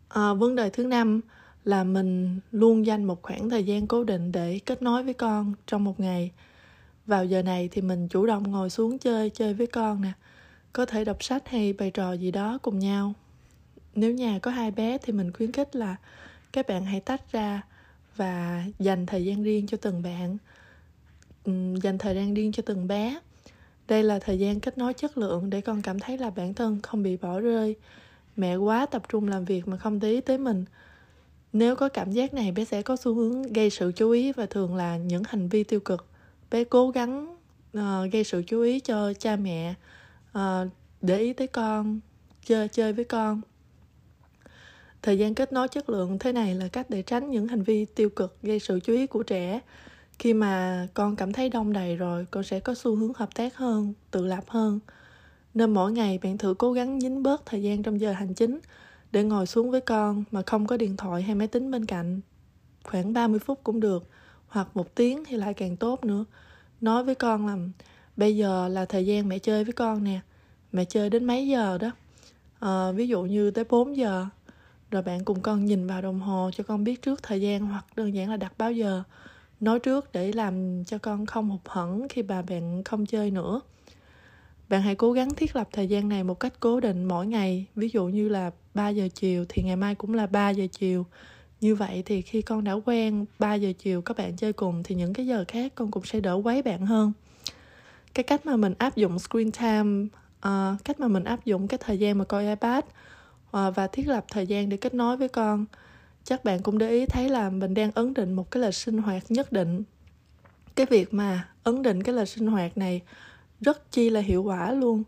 À, 0.10 0.34
vấn 0.34 0.56
đề 0.56 0.70
thứ 0.70 0.86
năm 0.86 1.22
là 1.65 1.84
mình 1.84 2.39
luôn 2.51 2.86
dành 2.86 3.03
một 3.03 3.22
khoảng 3.22 3.50
thời 3.50 3.63
gian 3.63 3.88
cố 3.88 4.03
định 4.03 4.32
để 4.32 4.60
kết 4.65 4.82
nối 4.82 5.03
với 5.03 5.13
con 5.13 5.53
trong 5.68 5.84
một 5.84 6.00
ngày. 6.00 6.32
Vào 7.06 7.25
giờ 7.25 7.41
này 7.41 7.70
thì 7.72 7.82
mình 7.82 8.08
chủ 8.08 8.25
động 8.25 8.51
ngồi 8.51 8.70
xuống 8.70 8.98
chơi 8.98 9.30
chơi 9.30 9.53
với 9.53 9.68
con 9.68 10.01
nè. 10.01 10.12
Có 10.74 10.86
thể 10.86 11.06
đọc 11.06 11.24
sách 11.24 11.50
hay 11.50 11.74
bày 11.74 11.91
trò 11.91 12.13
gì 12.13 12.32
đó 12.32 12.60
cùng 12.62 12.80
nhau. 12.80 13.13
Nếu 13.96 14.12
nhà 14.13 14.39
có 14.39 14.51
hai 14.51 14.72
bé 14.72 14.98
thì 14.98 15.13
mình 15.13 15.34
khuyến 15.34 15.51
khích 15.51 15.75
là 15.75 15.96
các 16.53 16.68
bạn 16.68 16.86
hãy 16.86 17.00
tách 17.00 17.32
ra 17.32 17.62
và 18.15 18.63
dành 18.80 19.06
thời 19.06 19.25
gian 19.25 19.44
riêng 19.44 19.68
cho 19.68 19.77
từng 19.82 20.01
bạn. 20.01 20.38
Ừ, 21.44 21.51
dành 21.84 21.98
thời 21.98 22.15
gian 22.15 22.34
riêng 22.34 22.51
cho 22.51 22.63
từng 22.65 22.88
bé. 22.88 23.20
Đây 23.88 24.03
là 24.03 24.20
thời 24.20 24.39
gian 24.39 24.60
kết 24.60 24.77
nối 24.77 24.94
chất 24.94 25.18
lượng 25.18 25.50
để 25.50 25.62
con 25.62 25.82
cảm 25.82 26.00
thấy 26.00 26.18
là 26.18 26.30
bản 26.30 26.53
thân 26.53 26.82
không 26.82 27.03
bị 27.03 27.18
bỏ 27.18 27.39
rơi. 27.39 27.75
Mẹ 28.36 28.56
quá 28.56 28.86
tập 28.86 29.01
trung 29.10 29.27
làm 29.27 29.46
việc 29.46 29.68
mà 29.68 29.77
không 29.77 30.00
để 30.00 30.10
ý 30.10 30.22
tới 30.22 30.38
mình 30.38 30.65
nếu 31.53 31.75
có 31.75 31.89
cảm 31.89 32.12
giác 32.12 32.34
này 32.34 32.51
bé 32.51 32.65
sẽ 32.65 32.81
có 32.81 32.96
xu 32.96 33.13
hướng 33.13 33.41
gây 33.41 33.70
sự 33.70 33.91
chú 33.96 34.12
ý 34.12 34.31
và 34.31 34.46
thường 34.46 34.75
là 34.75 34.98
những 34.98 35.24
hành 35.27 35.48
vi 35.48 35.63
tiêu 35.63 35.79
cực. 35.79 36.05
Bé 36.51 36.63
cố 36.63 36.89
gắng 36.89 37.38
uh, 37.77 38.12
gây 38.12 38.24
sự 38.24 38.43
chú 38.48 38.62
ý 38.62 38.79
cho 38.79 39.13
cha 39.13 39.36
mẹ 39.36 39.74
uh, 40.38 40.41
để 41.01 41.20
ý 41.20 41.34
tới 41.34 41.48
con 41.48 42.00
chơi 42.46 42.67
chơi 42.67 42.93
với 42.93 43.05
con. 43.05 43.41
Thời 45.01 45.17
gian 45.17 45.36
kết 45.36 45.53
nối 45.53 45.67
chất 45.67 45.89
lượng 45.89 46.20
thế 46.20 46.31
này 46.31 46.55
là 46.55 46.67
cách 46.67 46.89
để 46.89 47.01
tránh 47.01 47.31
những 47.31 47.48
hành 47.48 47.63
vi 47.63 47.86
tiêu 47.86 48.10
cực 48.10 48.38
gây 48.41 48.60
sự 48.60 48.79
chú 48.79 48.93
ý 48.93 49.08
của 49.08 49.24
trẻ. 49.24 49.60
Khi 50.20 50.34
mà 50.34 50.88
con 50.93 51.15
cảm 51.15 51.34
thấy 51.34 51.50
đông 51.50 51.74
đầy 51.74 51.96
rồi 51.96 52.25
con 52.31 52.43
sẽ 52.43 52.60
có 52.60 52.74
xu 52.74 52.96
hướng 52.96 53.13
hợp 53.15 53.36
tác 53.36 53.55
hơn 53.55 53.93
tự 54.12 54.25
lập 54.25 54.43
hơn. 54.48 54.79
Nên 55.53 55.74
mỗi 55.74 55.91
ngày 55.91 56.20
bạn 56.24 56.38
thử 56.38 56.53
cố 56.53 56.74
gắng 56.74 57.01
dính 57.01 57.24
bớt 57.24 57.46
thời 57.46 57.63
gian 57.63 57.84
trong 57.84 58.00
giờ 58.00 58.12
hành 58.12 58.34
chính 58.34 58.60
để 59.12 59.24
ngồi 59.24 59.48
xuống 59.48 59.72
với 59.72 59.82
con 59.82 60.24
mà 60.32 60.41
không 60.46 60.68
có 60.68 60.77
điện 60.77 60.98
thoại 60.98 61.22
hay 61.22 61.36
máy 61.36 61.48
tính 61.48 61.72
bên 61.72 61.86
cạnh. 61.86 62.22
Khoảng 62.84 63.13
30 63.13 63.39
phút 63.39 63.60
cũng 63.63 63.80
được 63.80 64.10
hoặc 64.48 64.68
một 64.74 64.96
tiếng 64.96 65.24
thì 65.25 65.36
lại 65.38 65.53
càng 65.53 65.77
tốt 65.77 66.06
nữa. 66.06 66.25
Nói 66.82 67.03
với 67.03 67.15
con 67.15 67.48
là 67.48 67.58
bây 68.18 68.36
giờ 68.38 68.68
là 68.68 68.86
thời 68.86 69.06
gian 69.06 69.30
mẹ 69.30 69.39
chơi 69.39 69.63
với 69.63 69.74
con 69.74 70.03
nè. 70.03 70.20
Mẹ 70.72 70.86
chơi 70.86 71.10
đến 71.10 71.25
mấy 71.25 71.48
giờ 71.48 71.77
đó? 71.77 71.91
À, 72.60 72.91
ví 72.91 73.08
dụ 73.08 73.22
như 73.22 73.51
tới 73.51 73.63
4 73.70 73.98
giờ. 73.98 74.25
Rồi 74.91 75.01
bạn 75.01 75.25
cùng 75.25 75.41
con 75.41 75.65
nhìn 75.65 75.88
vào 75.88 76.01
đồng 76.01 76.20
hồ 76.20 76.51
cho 76.53 76.63
con 76.63 76.84
biết 76.84 77.01
trước 77.01 77.24
thời 77.24 77.41
gian 77.41 77.65
hoặc 77.65 77.86
đơn 77.96 78.13
giản 78.13 78.30
là 78.30 78.38
đặt 78.38 78.53
báo 78.58 78.72
giờ. 78.72 79.03
Nói 79.60 79.80
trước 79.80 80.12
để 80.12 80.32
làm 80.32 80.86
cho 80.86 80.98
con 80.98 81.25
không 81.25 81.50
hụt 81.50 81.62
hẫng 81.65 82.08
khi 82.10 82.22
bà 82.22 82.41
bạn 82.41 82.84
không 82.84 83.06
chơi 83.06 83.32
nữa. 83.32 83.62
Bạn 84.70 84.82
hãy 84.82 84.96
cố 84.96 85.12
gắng 85.12 85.30
thiết 85.36 85.56
lập 85.56 85.70
thời 85.72 85.88
gian 85.88 86.10
này 86.10 86.24
một 86.24 86.39
cách 86.39 86.53
cố 86.60 86.80
định 86.80 87.06
mỗi 87.06 87.27
ngày. 87.27 87.65
Ví 87.75 87.89
dụ 87.94 88.06
như 88.08 88.30
là 88.30 88.51
3 88.74 88.90
giờ 88.90 89.08
chiều 89.16 89.46
thì 89.50 89.63
ngày 89.63 89.75
mai 89.75 89.96
cũng 89.96 90.13
là 90.13 90.28
3 90.28 90.50
giờ 90.50 90.68
chiều. 90.72 91.06
Như 91.62 91.75
vậy 91.75 92.04
thì 92.06 92.22
khi 92.22 92.42
con 92.42 92.63
đã 92.63 92.74
quen 92.86 93.25
3 93.40 93.54
giờ 93.54 93.74
chiều 93.80 94.01
các 94.01 94.18
bạn 94.18 94.36
chơi 94.38 94.54
cùng 94.54 94.84
thì 94.84 94.96
những 94.96 95.13
cái 95.13 95.28
giờ 95.28 95.46
khác 95.48 95.72
con 95.75 95.92
cũng 95.92 96.06
sẽ 96.06 96.20
đỡ 96.20 96.34
quấy 96.44 96.62
bạn 96.62 96.86
hơn. 96.86 97.12
Cái 98.13 98.24
cách 98.24 98.46
mà 98.46 98.56
mình 98.56 98.74
áp 98.78 98.96
dụng 98.96 99.20
screen 99.20 99.51
time 99.51 100.08
uh, 100.48 100.84
cách 100.84 101.00
mà 101.00 101.08
mình 101.08 101.24
áp 101.24 101.46
dụng 101.46 101.68
cái 101.68 101.78
thời 101.78 102.00
gian 102.00 102.18
mà 102.18 102.25
coi 102.25 102.48
ipad 102.48 102.84
uh, 103.58 103.75
và 103.75 103.88
thiết 103.88 104.08
lập 104.08 104.25
thời 104.30 104.48
gian 104.48 104.70
để 104.70 104.78
kết 104.78 104.94
nối 104.94 105.18
với 105.18 105.28
con. 105.28 105.66
Chắc 106.24 106.44
bạn 106.44 106.62
cũng 106.62 106.78
để 106.78 106.90
ý 106.90 107.06
thấy 107.06 107.30
là 107.30 107.50
mình 107.50 107.74
đang 107.74 107.92
ấn 107.92 108.13
định 108.13 108.34
một 108.34 108.51
cái 108.51 108.63
lịch 108.63 108.75
sinh 108.75 108.98
hoạt 108.98 109.24
nhất 109.30 109.51
định. 109.51 109.84
Cái 110.75 110.86
việc 110.86 111.13
mà 111.13 111.48
ấn 111.63 111.84
định 111.84 112.04
cái 112.04 112.16
lịch 112.16 112.28
sinh 112.28 112.48
hoạt 112.48 112.78
này 112.78 113.01
rất 113.62 113.92
chi 113.92 114.10
là 114.10 114.20
hiệu 114.20 114.44
quả 114.44 114.72
luôn 114.72 115.04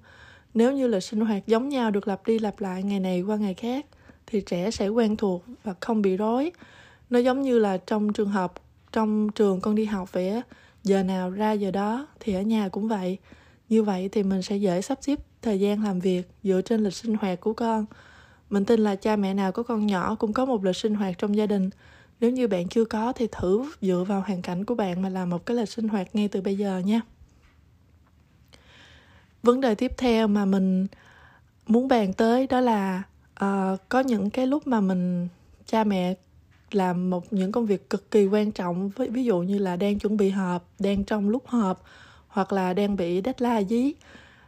nếu 0.53 0.72
như 0.72 0.88
lịch 0.88 1.03
sinh 1.03 1.19
hoạt 1.19 1.48
giống 1.48 1.69
nhau 1.69 1.91
được 1.91 2.07
lặp 2.07 2.27
đi 2.27 2.39
lặp 2.39 2.62
lại 2.62 2.83
ngày 2.83 3.00
này 3.00 3.22
qua 3.22 3.38
ngày 3.38 3.53
khác, 3.53 3.86
thì 4.27 4.41
trẻ 4.41 4.72
sẽ 4.72 4.88
quen 4.88 5.15
thuộc 5.15 5.43
và 5.63 5.74
không 5.79 6.01
bị 6.01 6.17
rối. 6.17 6.51
Nó 7.10 7.19
giống 7.19 7.41
như 7.41 7.60
là 7.60 7.77
trong 7.77 8.13
trường 8.13 8.29
hợp, 8.29 8.53
trong 8.91 9.29
trường 9.29 9.62
con 9.62 9.75
đi 9.75 9.86
học 9.86 10.13
vậy 10.13 10.29
á, 10.29 10.41
giờ 10.83 11.03
nào 11.03 11.29
ra 11.29 11.51
giờ 11.51 11.72
đó 11.72 12.07
thì 12.19 12.33
ở 12.33 12.41
nhà 12.41 12.69
cũng 12.69 12.88
vậy. 12.88 13.17
Như 13.69 13.83
vậy 13.83 14.10
thì 14.12 14.24
mình 14.24 14.41
sẽ 14.41 14.57
dễ 14.57 14.81
sắp 14.81 14.98
xếp 15.01 15.19
thời 15.41 15.60
gian 15.60 15.83
làm 15.83 16.00
việc 16.00 16.24
dựa 16.43 16.62
trên 16.62 16.83
lịch 16.83 16.93
sinh 16.93 17.15
hoạt 17.22 17.41
của 17.41 17.53
con. 17.53 17.86
Mình 18.50 18.65
tin 18.65 18.79
là 18.79 18.95
cha 18.95 19.15
mẹ 19.15 19.33
nào 19.33 19.51
có 19.51 19.63
con 19.63 19.86
nhỏ 19.88 20.15
cũng 20.15 20.33
có 20.33 20.45
một 20.45 20.65
lịch 20.65 20.75
sinh 20.75 20.95
hoạt 20.95 21.17
trong 21.17 21.36
gia 21.36 21.45
đình. 21.45 21.69
Nếu 22.19 22.31
như 22.31 22.48
bạn 22.48 22.67
chưa 22.67 22.86
có 22.86 23.13
thì 23.13 23.27
thử 23.31 23.65
dựa 23.81 24.03
vào 24.07 24.24
hoàn 24.27 24.41
cảnh 24.41 24.65
của 24.65 24.75
bạn 24.75 25.01
mà 25.01 25.10
làm 25.10 25.29
một 25.29 25.45
cái 25.45 25.57
lịch 25.57 25.69
sinh 25.69 25.88
hoạt 25.88 26.15
ngay 26.15 26.27
từ 26.27 26.41
bây 26.41 26.57
giờ 26.57 26.81
nha 26.86 27.01
vấn 29.43 29.62
đề 29.62 29.75
tiếp 29.75 29.91
theo 29.97 30.27
mà 30.27 30.45
mình 30.45 30.88
muốn 31.67 31.88
bàn 31.88 32.13
tới 32.13 32.47
đó 32.47 32.59
là 32.59 33.03
uh, 33.45 33.79
có 33.89 34.00
những 34.00 34.29
cái 34.29 34.47
lúc 34.47 34.67
mà 34.67 34.81
mình 34.81 35.27
cha 35.65 35.83
mẹ 35.83 36.13
làm 36.71 37.09
một 37.09 37.33
những 37.33 37.51
công 37.51 37.65
việc 37.65 37.89
cực 37.89 38.12
kỳ 38.12 38.27
quan 38.27 38.51
trọng 38.51 38.89
ví, 38.89 39.07
ví 39.07 39.23
dụ 39.23 39.41
như 39.41 39.57
là 39.57 39.75
đang 39.75 40.00
chuẩn 40.00 40.17
bị 40.17 40.29
họp 40.29 40.69
đang 40.79 41.03
trong 41.03 41.29
lúc 41.29 41.47
họp 41.47 41.83
hoặc 42.27 42.53
là 42.53 42.73
đang 42.73 42.95
bị 42.95 43.21
deadline 43.25 43.63
dí 43.63 43.93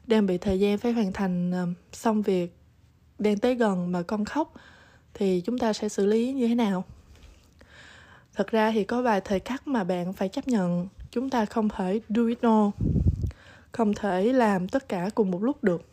đang 0.08 0.26
bị 0.26 0.38
thời 0.38 0.60
gian 0.60 0.78
phải 0.78 0.92
hoàn 0.92 1.14
thành 1.14 1.64
uh, 1.64 1.70
xong 1.94 2.22
việc 2.22 2.58
đang 3.20 3.38
tới 3.38 3.56
gần 3.56 3.92
mà 3.92 4.02
con 4.02 4.26
khóc 4.26 4.54
thì 5.14 5.42
chúng 5.46 5.58
ta 5.58 5.74
sẽ 5.74 5.90
xử 5.90 6.06
lý 6.06 6.34
như 6.34 6.48
thế 6.48 6.56
nào? 6.56 6.84
Thật 8.36 8.48
ra 8.52 8.72
thì 8.72 8.84
có 8.84 9.02
vài 9.02 9.22
thời 9.22 9.40
khắc 9.40 9.68
mà 9.68 9.84
bạn 9.84 10.14
phải 10.14 10.30
chấp 10.30 10.48
nhận 10.48 10.88
chúng 11.12 11.30
ta 11.30 11.46
không 11.46 11.70
thể 11.70 12.00
do 12.10 12.28
it 12.28 12.42
all 12.42 12.70
không 13.76 13.94
thể 13.94 14.34
làm 14.34 14.68
tất 14.68 14.90
cả 14.90 15.10
cùng 15.16 15.32
một 15.32 15.44
lúc 15.44 15.64
được. 15.64 15.86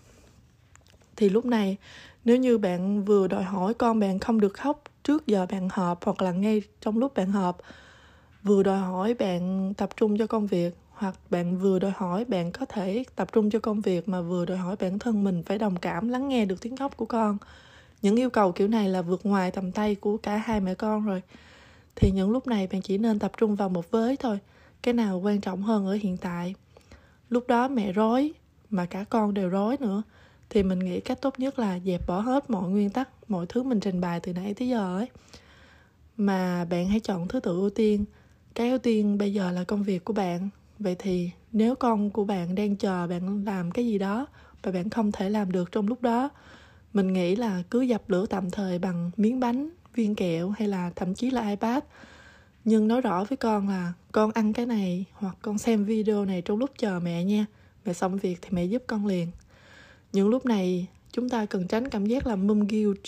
Thì 1.16 1.28
lúc 1.28 1.46
này, 1.46 1.76
nếu 2.24 2.36
như 2.36 2.58
bạn 2.58 3.04
vừa 3.04 3.28
đòi 3.28 3.42
hỏi 3.42 3.74
con 3.74 4.00
bạn 4.00 4.18
không 4.18 4.40
được 4.40 4.54
khóc 4.54 4.82
trước 5.02 5.26
giờ 5.26 5.46
bạn 5.50 5.68
họp 5.72 6.04
hoặc 6.04 6.22
là 6.22 6.32
ngay 6.32 6.62
trong 6.80 6.98
lúc 6.98 7.14
bạn 7.14 7.32
họp, 7.32 7.58
vừa 8.42 8.62
đòi 8.62 8.78
hỏi 8.78 9.14
bạn 9.14 9.74
tập 9.76 9.90
trung 9.96 10.18
cho 10.18 10.26
công 10.26 10.46
việc 10.46 10.76
hoặc 10.90 11.14
bạn 11.30 11.58
vừa 11.58 11.78
đòi 11.78 11.92
hỏi 11.94 12.24
bạn 12.24 12.52
có 12.52 12.66
thể 12.66 13.04
tập 13.16 13.28
trung 13.32 13.50
cho 13.50 13.58
công 13.58 13.80
việc 13.80 14.08
mà 14.08 14.20
vừa 14.20 14.44
đòi 14.44 14.58
hỏi 14.58 14.76
bản 14.80 14.98
thân 14.98 15.24
mình 15.24 15.42
phải 15.42 15.58
đồng 15.58 15.76
cảm 15.76 16.08
lắng 16.08 16.28
nghe 16.28 16.44
được 16.44 16.60
tiếng 16.60 16.76
khóc 16.76 16.96
của 16.96 17.06
con. 17.06 17.38
Những 18.02 18.16
yêu 18.16 18.30
cầu 18.30 18.52
kiểu 18.52 18.68
này 18.68 18.88
là 18.88 19.02
vượt 19.02 19.26
ngoài 19.26 19.50
tầm 19.50 19.72
tay 19.72 19.94
của 19.94 20.16
cả 20.16 20.36
hai 20.36 20.60
mẹ 20.60 20.74
con 20.74 21.06
rồi. 21.06 21.22
Thì 21.94 22.10
những 22.10 22.30
lúc 22.30 22.46
này 22.46 22.66
bạn 22.66 22.82
chỉ 22.82 22.98
nên 22.98 23.18
tập 23.18 23.32
trung 23.36 23.56
vào 23.56 23.68
một 23.68 23.90
với 23.90 24.16
thôi, 24.16 24.38
cái 24.82 24.94
nào 24.94 25.20
quan 25.24 25.40
trọng 25.40 25.62
hơn 25.62 25.86
ở 25.86 25.98
hiện 26.02 26.16
tại? 26.16 26.54
Lúc 27.32 27.46
đó 27.48 27.68
mẹ 27.68 27.92
rối, 27.92 28.32
mà 28.70 28.86
cả 28.86 29.04
con 29.04 29.34
đều 29.34 29.48
rối 29.48 29.76
nữa. 29.80 30.02
Thì 30.50 30.62
mình 30.62 30.78
nghĩ 30.78 31.00
cách 31.00 31.18
tốt 31.20 31.34
nhất 31.38 31.58
là 31.58 31.78
dẹp 31.78 32.06
bỏ 32.06 32.20
hết 32.20 32.50
mọi 32.50 32.70
nguyên 32.70 32.90
tắc, 32.90 33.08
mọi 33.28 33.46
thứ 33.48 33.62
mình 33.62 33.80
trình 33.80 34.00
bày 34.00 34.20
từ 34.20 34.32
nãy 34.32 34.54
tới 34.54 34.68
giờ 34.68 34.96
ấy. 34.96 35.06
Mà 36.16 36.64
bạn 36.64 36.88
hãy 36.88 37.00
chọn 37.00 37.28
thứ 37.28 37.40
tự 37.40 37.50
ưu 37.50 37.70
tiên. 37.70 38.04
Cái 38.54 38.70
ưu 38.70 38.78
tiên 38.78 39.18
bây 39.18 39.32
giờ 39.32 39.50
là 39.50 39.64
công 39.64 39.82
việc 39.82 40.04
của 40.04 40.12
bạn. 40.12 40.48
Vậy 40.78 40.96
thì 40.98 41.30
nếu 41.52 41.74
con 41.74 42.10
của 42.10 42.24
bạn 42.24 42.54
đang 42.54 42.76
chờ 42.76 43.06
bạn 43.06 43.44
làm 43.44 43.70
cái 43.70 43.86
gì 43.86 43.98
đó 43.98 44.26
và 44.62 44.72
bạn 44.72 44.90
không 44.90 45.12
thể 45.12 45.30
làm 45.30 45.52
được 45.52 45.72
trong 45.72 45.88
lúc 45.88 46.02
đó, 46.02 46.30
mình 46.92 47.12
nghĩ 47.12 47.36
là 47.36 47.62
cứ 47.70 47.80
dập 47.80 48.10
lửa 48.10 48.26
tạm 48.26 48.50
thời 48.50 48.78
bằng 48.78 49.10
miếng 49.16 49.40
bánh, 49.40 49.68
viên 49.94 50.14
kẹo 50.14 50.50
hay 50.50 50.68
là 50.68 50.90
thậm 50.96 51.14
chí 51.14 51.30
là 51.30 51.48
ipad 51.50 51.82
nhưng 52.64 52.88
nói 52.88 53.00
rõ 53.00 53.24
với 53.24 53.36
con 53.36 53.68
là 53.68 53.92
con 54.12 54.30
ăn 54.34 54.52
cái 54.52 54.66
này 54.66 55.04
hoặc 55.12 55.36
con 55.42 55.58
xem 55.58 55.84
video 55.84 56.24
này 56.24 56.42
trong 56.42 56.58
lúc 56.58 56.70
chờ 56.78 57.00
mẹ 57.02 57.24
nha. 57.24 57.46
Mẹ 57.84 57.92
xong 57.92 58.18
việc 58.18 58.38
thì 58.42 58.48
mẹ 58.50 58.64
giúp 58.64 58.82
con 58.86 59.06
liền. 59.06 59.28
Những 60.12 60.28
lúc 60.28 60.46
này 60.46 60.86
chúng 61.12 61.28
ta 61.28 61.46
cần 61.46 61.68
tránh 61.68 61.88
cảm 61.88 62.06
giác 62.06 62.26
là 62.26 62.36
mum 62.36 62.66
guilt. 62.66 63.04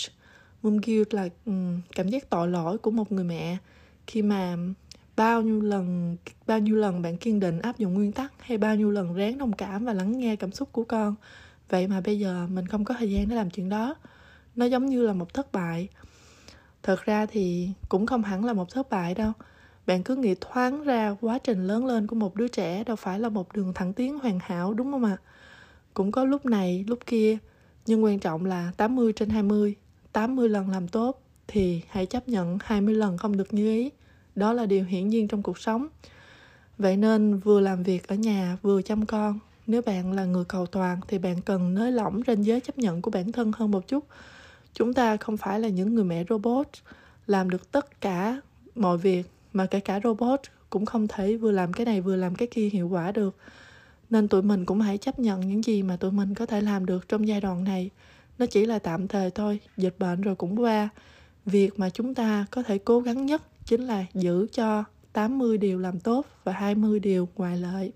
Mum 0.62 0.76
guilt 0.76 1.14
là 1.14 1.28
um, 1.46 1.80
cảm 1.96 2.08
giác 2.08 2.30
tội 2.30 2.48
lỗi 2.48 2.78
của 2.78 2.90
một 2.90 3.12
người 3.12 3.24
mẹ. 3.24 3.56
Khi 4.06 4.22
mà 4.22 4.56
bao 5.16 5.42
nhiêu 5.42 5.60
lần 5.60 6.16
bao 6.46 6.58
nhiêu 6.58 6.76
lần 6.76 7.02
bạn 7.02 7.16
kiên 7.16 7.40
định 7.40 7.60
áp 7.60 7.78
dụng 7.78 7.94
nguyên 7.94 8.12
tắc 8.12 8.32
hay 8.38 8.58
bao 8.58 8.76
nhiêu 8.76 8.90
lần 8.90 9.14
ráng 9.14 9.38
đồng 9.38 9.52
cảm 9.52 9.84
và 9.84 9.92
lắng 9.92 10.18
nghe 10.18 10.36
cảm 10.36 10.52
xúc 10.52 10.68
của 10.72 10.84
con 10.84 11.14
vậy 11.68 11.88
mà 11.88 12.00
bây 12.00 12.18
giờ 12.18 12.46
mình 12.50 12.66
không 12.66 12.84
có 12.84 12.94
thời 12.98 13.10
gian 13.10 13.28
để 13.28 13.36
làm 13.36 13.50
chuyện 13.50 13.68
đó. 13.68 13.94
Nó 14.56 14.66
giống 14.66 14.86
như 14.86 15.02
là 15.02 15.12
một 15.12 15.34
thất 15.34 15.52
bại 15.52 15.88
thật 16.84 17.04
ra 17.04 17.26
thì 17.26 17.68
cũng 17.88 18.06
không 18.06 18.22
hẳn 18.22 18.44
là 18.44 18.52
một 18.52 18.70
thất 18.70 18.90
bại 18.90 19.14
đâu 19.14 19.32
bạn 19.86 20.02
cứ 20.02 20.16
nghĩ 20.16 20.34
thoáng 20.40 20.84
ra 20.84 21.16
quá 21.20 21.38
trình 21.38 21.66
lớn 21.66 21.86
lên 21.86 22.06
của 22.06 22.16
một 22.16 22.36
đứa 22.36 22.48
trẻ 22.48 22.84
đâu 22.84 22.96
phải 22.96 23.20
là 23.20 23.28
một 23.28 23.52
đường 23.52 23.72
thẳng 23.74 23.92
tiến 23.92 24.18
hoàn 24.18 24.38
hảo 24.42 24.74
đúng 24.74 24.92
không 24.92 25.04
ạ? 25.04 25.16
À? 25.20 25.22
Cũng 25.94 26.12
có 26.12 26.24
lúc 26.24 26.46
này, 26.46 26.84
lúc 26.88 26.98
kia, 27.06 27.38
nhưng 27.86 28.04
quan 28.04 28.18
trọng 28.18 28.44
là 28.44 28.72
80 28.76 29.12
trên 29.12 29.30
20, 29.30 29.74
80 30.12 30.48
lần 30.48 30.70
làm 30.70 30.88
tốt 30.88 31.22
thì 31.46 31.82
hãy 31.88 32.06
chấp 32.06 32.28
nhận 32.28 32.58
20 32.62 32.94
lần 32.94 33.18
không 33.18 33.36
được 33.36 33.54
như 33.54 33.68
ý. 33.68 33.90
Đó 34.34 34.52
là 34.52 34.66
điều 34.66 34.84
hiển 34.84 35.08
nhiên 35.08 35.28
trong 35.28 35.42
cuộc 35.42 35.58
sống. 35.58 35.88
Vậy 36.78 36.96
nên 36.96 37.38
vừa 37.38 37.60
làm 37.60 37.82
việc 37.82 38.08
ở 38.08 38.14
nhà 38.14 38.58
vừa 38.62 38.82
chăm 38.82 39.06
con, 39.06 39.38
nếu 39.66 39.82
bạn 39.82 40.12
là 40.12 40.24
người 40.24 40.44
cầu 40.44 40.66
toàn 40.66 41.00
thì 41.08 41.18
bạn 41.18 41.42
cần 41.42 41.74
nới 41.74 41.92
lỏng 41.92 42.20
ranh 42.26 42.44
giới 42.44 42.60
chấp 42.60 42.78
nhận 42.78 43.02
của 43.02 43.10
bản 43.10 43.32
thân 43.32 43.52
hơn 43.56 43.70
một 43.70 43.88
chút. 43.88 44.04
Chúng 44.74 44.94
ta 44.94 45.16
không 45.16 45.36
phải 45.36 45.60
là 45.60 45.68
những 45.68 45.94
người 45.94 46.04
mẹ 46.04 46.24
robot 46.28 46.68
làm 47.26 47.50
được 47.50 47.72
tất 47.72 48.00
cả 48.00 48.40
mọi 48.74 48.98
việc 48.98 49.26
mà 49.52 49.66
kể 49.66 49.80
cả 49.80 50.00
robot 50.04 50.40
cũng 50.70 50.86
không 50.86 51.08
thể 51.08 51.36
vừa 51.36 51.52
làm 51.52 51.72
cái 51.72 51.86
này 51.86 52.00
vừa 52.00 52.16
làm 52.16 52.34
cái 52.34 52.48
kia 52.50 52.68
hiệu 52.68 52.88
quả 52.88 53.12
được. 53.12 53.36
Nên 54.10 54.28
tụi 54.28 54.42
mình 54.42 54.64
cũng 54.64 54.80
hãy 54.80 54.98
chấp 54.98 55.18
nhận 55.18 55.40
những 55.40 55.64
gì 55.64 55.82
mà 55.82 55.96
tụi 55.96 56.12
mình 56.12 56.34
có 56.34 56.46
thể 56.46 56.60
làm 56.60 56.86
được 56.86 57.08
trong 57.08 57.28
giai 57.28 57.40
đoạn 57.40 57.64
này. 57.64 57.90
Nó 58.38 58.46
chỉ 58.46 58.66
là 58.66 58.78
tạm 58.78 59.08
thời 59.08 59.30
thôi, 59.30 59.60
dịch 59.76 59.94
bệnh 59.98 60.20
rồi 60.20 60.34
cũng 60.34 60.60
qua. 60.60 60.88
Việc 61.46 61.78
mà 61.78 61.90
chúng 61.90 62.14
ta 62.14 62.46
có 62.50 62.62
thể 62.62 62.78
cố 62.78 63.00
gắng 63.00 63.26
nhất 63.26 63.42
chính 63.64 63.86
là 63.86 64.04
giữ 64.14 64.46
cho 64.52 64.84
80 65.12 65.58
điều 65.58 65.78
làm 65.78 66.00
tốt 66.00 66.26
và 66.44 66.52
20 66.52 67.00
điều 67.00 67.28
ngoài 67.36 67.56
lợi 67.56 67.92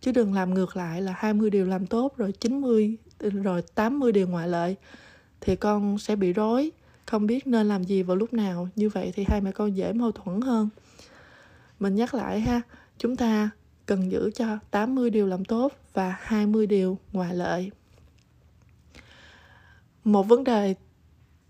chứ 0.00 0.12
đừng 0.12 0.34
làm 0.34 0.54
ngược 0.54 0.76
lại 0.76 1.02
là 1.02 1.14
20 1.16 1.50
điều 1.50 1.66
làm 1.66 1.86
tốt 1.86 2.16
rồi 2.16 2.32
90 2.32 2.96
rồi 3.18 3.62
80 3.74 4.12
điều 4.12 4.28
ngoại 4.28 4.48
lợi 4.48 4.76
thì 5.42 5.56
con 5.56 5.98
sẽ 5.98 6.16
bị 6.16 6.32
rối. 6.32 6.72
Không 7.06 7.26
biết 7.26 7.46
nên 7.46 7.68
làm 7.68 7.84
gì 7.84 8.02
vào 8.02 8.16
lúc 8.16 8.32
nào. 8.32 8.68
Như 8.76 8.88
vậy 8.88 9.12
thì 9.14 9.24
hai 9.28 9.40
mẹ 9.40 9.52
con 9.52 9.76
dễ 9.76 9.92
mâu 9.92 10.12
thuẫn 10.12 10.40
hơn. 10.40 10.68
Mình 11.80 11.94
nhắc 11.94 12.14
lại 12.14 12.40
ha, 12.40 12.60
chúng 12.98 13.16
ta 13.16 13.50
cần 13.86 14.10
giữ 14.10 14.30
cho 14.34 14.58
80 14.70 15.10
điều 15.10 15.26
làm 15.26 15.44
tốt 15.44 15.72
và 15.92 16.16
20 16.20 16.66
điều 16.66 16.98
ngoại 17.12 17.34
lợi 17.34 17.70
một 20.04 20.28
vấn 20.28 20.44
đề 20.44 20.74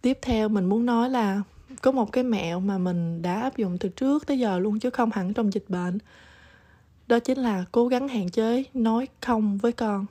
tiếp 0.03 0.19
theo 0.23 0.49
mình 0.49 0.65
muốn 0.65 0.87
nói 0.87 1.11
là 1.11 1.43
có 1.83 1.93
một 1.93 2.13
cái 2.13 2.25
mẹo 2.25 2.61
mà 2.61 2.79
mình 2.79 3.23
đã 3.23 3.41
áp 3.41 3.57
dụng 3.57 3.79
từ 3.79 3.89
trước 3.89 4.27
tới 4.27 4.39
giờ 4.39 4.59
luôn 4.59 4.79
chứ 4.79 4.91
không 4.91 5.11
hẳn 5.13 5.35
trong 5.35 5.53
dịch 5.53 5.65
bệnh. 5.69 5.99
Đó 7.07 7.19
chính 7.19 7.39
là 7.39 7.65
cố 7.73 7.89
gắng 7.89 8.09
hạn 8.09 8.31
chế 8.31 8.65
nói 8.75 9.09
không 9.21 9.59
với 9.59 9.73
con 9.73 10.07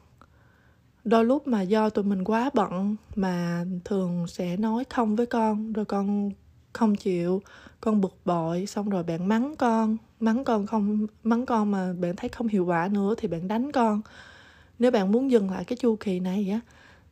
đôi 1.03 1.25
lúc 1.25 1.47
mà 1.47 1.61
do 1.61 1.89
tụi 1.89 2.05
mình 2.05 2.23
quá 2.23 2.49
bận 2.53 2.95
mà 3.15 3.65
thường 3.85 4.27
sẽ 4.27 4.57
nói 4.57 4.83
không 4.89 5.15
với 5.15 5.25
con, 5.25 5.73
rồi 5.73 5.85
con 5.85 6.31
không 6.73 6.95
chịu, 6.95 7.41
con 7.81 8.01
bực 8.01 8.17
bội, 8.25 8.65
xong 8.65 8.89
rồi 8.89 9.03
bạn 9.03 9.27
mắng 9.27 9.55
con 9.57 9.97
mắng 10.19 10.43
con 10.43 10.67
không, 10.67 11.07
mắng 11.23 11.45
con 11.45 11.71
mà 11.71 11.93
bạn 11.93 12.15
thấy 12.15 12.29
không 12.29 12.47
hiệu 12.47 12.65
quả 12.65 12.89
nữa 12.91 13.15
thì 13.17 13.27
bạn 13.27 13.47
đánh 13.47 13.71
con. 13.71 14.01
Nếu 14.79 14.91
bạn 14.91 15.11
muốn 15.11 15.31
dừng 15.31 15.51
lại 15.51 15.63
cái 15.65 15.77
chu 15.77 15.95
kỳ 15.95 16.19
này 16.19 16.49
á, 16.51 16.59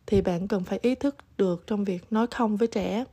thì 0.08 0.22
bạn 0.22 0.48
cần 0.48 0.64
phải 0.64 0.80
ý 0.82 0.96
thức 0.96 1.16
được 1.38 1.64
trong 1.68 1.84
việc 1.84 2.04
nói 2.12 2.28
không 2.32 2.58
với 2.58 2.68
trẻ. 2.68 3.06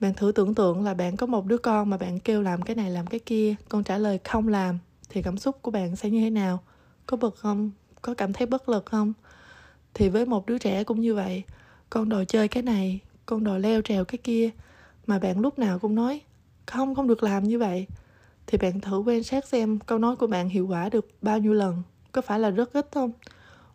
Bạn 0.00 0.14
thử 0.14 0.32
tưởng 0.32 0.54
tượng 0.54 0.84
là 0.84 0.94
bạn 0.94 1.16
có 1.16 1.26
một 1.26 1.46
đứa 1.46 1.58
con 1.58 1.90
mà 1.90 1.96
bạn 1.96 2.20
kêu 2.20 2.42
làm 2.42 2.62
cái 2.62 2.76
này 2.76 2.90
làm 2.90 3.06
cái 3.06 3.20
kia, 3.20 3.54
con 3.68 3.84
trả 3.84 3.98
lời 3.98 4.18
không 4.24 4.48
làm, 4.48 4.78
thì 5.08 5.22
cảm 5.22 5.38
xúc 5.38 5.62
của 5.62 5.70
bạn 5.70 5.96
sẽ 5.96 6.10
như 6.10 6.20
thế 6.20 6.30
nào? 6.30 6.58
Có 7.06 7.16
bực 7.16 7.36
không? 7.36 7.70
Có 8.02 8.14
cảm 8.14 8.32
thấy 8.32 8.46
bất 8.46 8.68
lực 8.68 8.86
không? 8.86 9.12
Thì 9.94 10.08
với 10.08 10.26
một 10.26 10.46
đứa 10.46 10.58
trẻ 10.58 10.84
cũng 10.84 11.00
như 11.00 11.14
vậy, 11.14 11.42
con 11.90 12.08
đòi 12.08 12.24
chơi 12.24 12.48
cái 12.48 12.62
này, 12.62 13.00
con 13.26 13.44
đòi 13.44 13.60
leo 13.60 13.82
trèo 13.82 14.04
cái 14.04 14.18
kia, 14.18 14.50
mà 15.06 15.18
bạn 15.18 15.40
lúc 15.40 15.58
nào 15.58 15.78
cũng 15.78 15.94
nói, 15.94 16.20
không 16.66 16.94
không 16.94 17.08
được 17.08 17.22
làm 17.22 17.44
như 17.44 17.58
vậy. 17.58 17.86
Thì 18.46 18.58
bạn 18.58 18.80
thử 18.80 18.98
quan 18.98 19.22
sát 19.22 19.44
xem 19.44 19.78
câu 19.78 19.98
nói 19.98 20.16
của 20.16 20.26
bạn 20.26 20.48
hiệu 20.48 20.66
quả 20.66 20.88
được 20.88 21.08
bao 21.22 21.38
nhiêu 21.38 21.52
lần, 21.52 21.82
có 22.12 22.20
phải 22.20 22.40
là 22.40 22.50
rất 22.50 22.72
ít 22.72 22.88
không? 22.92 23.12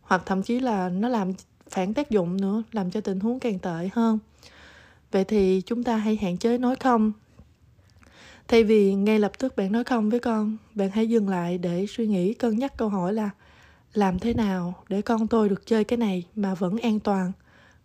Hoặc 0.02 0.22
thậm 0.26 0.42
chí 0.42 0.60
là 0.60 0.90
nó 0.90 1.08
làm 1.10 1.32
phản 1.70 1.94
tác 1.94 2.10
dụng 2.10 2.42
nữa, 2.42 2.64
làm 2.72 2.92
cho 2.92 3.02
tình 3.02 3.20
huống 3.20 3.40
càng 3.40 3.60
tệ 3.60 3.90
hơn. 3.94 4.20
Vậy 5.12 5.24
thì 5.24 5.62
chúng 5.66 5.84
ta 5.84 5.98
hãy 5.98 6.16
hạn 6.22 6.38
chế 6.38 6.58
nói 6.58 6.76
không. 6.76 7.12
Thay 8.48 8.64
vì 8.64 8.94
ngay 8.94 9.20
lập 9.20 9.32
tức 9.40 9.56
bạn 9.56 9.72
nói 9.72 9.84
không 9.84 10.10
với 10.10 10.20
con, 10.20 10.58
bạn 10.76 10.90
hãy 10.90 11.10
dừng 11.10 11.30
lại 11.30 11.58
để 11.58 11.86
suy 11.90 12.08
nghĩ, 12.08 12.34
cân 12.34 12.60
nhắc 12.60 12.78
câu 12.78 12.90
hỏi 12.90 13.14
là 13.14 13.30
làm 13.94 14.20
thế 14.20 14.34
nào 14.34 14.74
để 14.90 15.02
con 15.02 15.28
tôi 15.28 15.50
được 15.50 15.66
chơi 15.66 15.84
cái 15.84 15.98
này 15.98 16.26
mà 16.36 16.56
vẫn 16.56 16.78
an 16.78 17.00
toàn? 17.00 17.32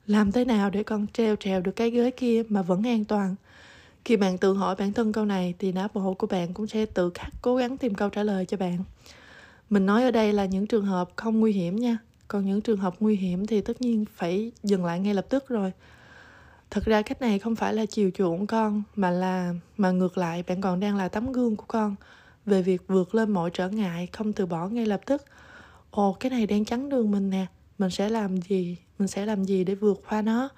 Làm 0.06 0.32
thế 0.32 0.44
nào 0.44 0.70
để 0.70 0.82
con 0.82 1.06
treo 1.12 1.36
trèo 1.36 1.60
được 1.60 1.72
cái 1.76 1.90
ghế 1.90 2.10
kia 2.10 2.42
mà 2.48 2.62
vẫn 2.62 2.82
an 2.82 3.04
toàn? 3.04 3.34
Khi 4.04 4.16
bạn 4.16 4.38
tự 4.38 4.54
hỏi 4.54 4.76
bản 4.78 4.92
thân 4.92 5.12
câu 5.12 5.24
này 5.24 5.54
thì 5.58 5.72
não 5.72 5.88
bộ 5.94 6.14
của 6.14 6.26
bạn 6.26 6.54
cũng 6.54 6.66
sẽ 6.66 6.86
tự 6.86 7.10
khắc 7.14 7.32
cố 7.42 7.56
gắng 7.56 7.76
tìm 7.76 7.94
câu 7.94 8.08
trả 8.08 8.22
lời 8.22 8.46
cho 8.46 8.56
bạn. 8.56 8.78
Mình 9.70 9.86
nói 9.86 10.02
ở 10.04 10.10
đây 10.10 10.32
là 10.32 10.44
những 10.44 10.66
trường 10.66 10.86
hợp 10.86 11.10
không 11.16 11.40
nguy 11.40 11.52
hiểm 11.52 11.76
nha. 11.76 11.98
Còn 12.28 12.46
những 12.46 12.60
trường 12.60 12.78
hợp 12.78 12.94
nguy 13.00 13.16
hiểm 13.16 13.46
thì 13.46 13.60
tất 13.60 13.80
nhiên 13.80 14.04
phải 14.14 14.52
dừng 14.62 14.84
lại 14.84 15.00
ngay 15.00 15.14
lập 15.14 15.26
tức 15.28 15.48
rồi. 15.48 15.72
Thật 16.70 16.84
ra 16.84 17.02
cách 17.02 17.20
này 17.20 17.38
không 17.38 17.56
phải 17.56 17.74
là 17.74 17.86
chiều 17.86 18.10
chuộng 18.14 18.46
con, 18.46 18.82
mà 18.96 19.10
là, 19.10 19.54
mà 19.76 19.90
ngược 19.90 20.18
lại 20.18 20.44
bạn 20.48 20.60
còn 20.60 20.80
đang 20.80 20.96
là 20.96 21.08
tấm 21.08 21.32
gương 21.32 21.56
của 21.56 21.64
con 21.68 21.94
về 22.46 22.62
việc 22.62 22.82
vượt 22.88 23.14
lên 23.14 23.30
mọi 23.30 23.50
trở 23.54 23.68
ngại 23.68 24.08
không 24.12 24.32
từ 24.32 24.46
bỏ 24.46 24.68
ngay 24.68 24.86
lập 24.86 25.00
tức 25.06 25.22
ồ 25.94 26.16
cái 26.20 26.30
này 26.30 26.46
đang 26.46 26.64
chắn 26.64 26.88
đường 26.88 27.10
mình 27.10 27.30
nè. 27.30 27.46
Mình 27.78 27.90
sẽ 27.90 28.08
làm 28.08 28.36
gì? 28.36 28.76
Mình 28.98 29.08
sẽ 29.08 29.26
làm 29.26 29.44
gì 29.44 29.64
để 29.64 29.74
vượt 29.74 30.02
qua 30.08 30.22
nó? 30.22 30.48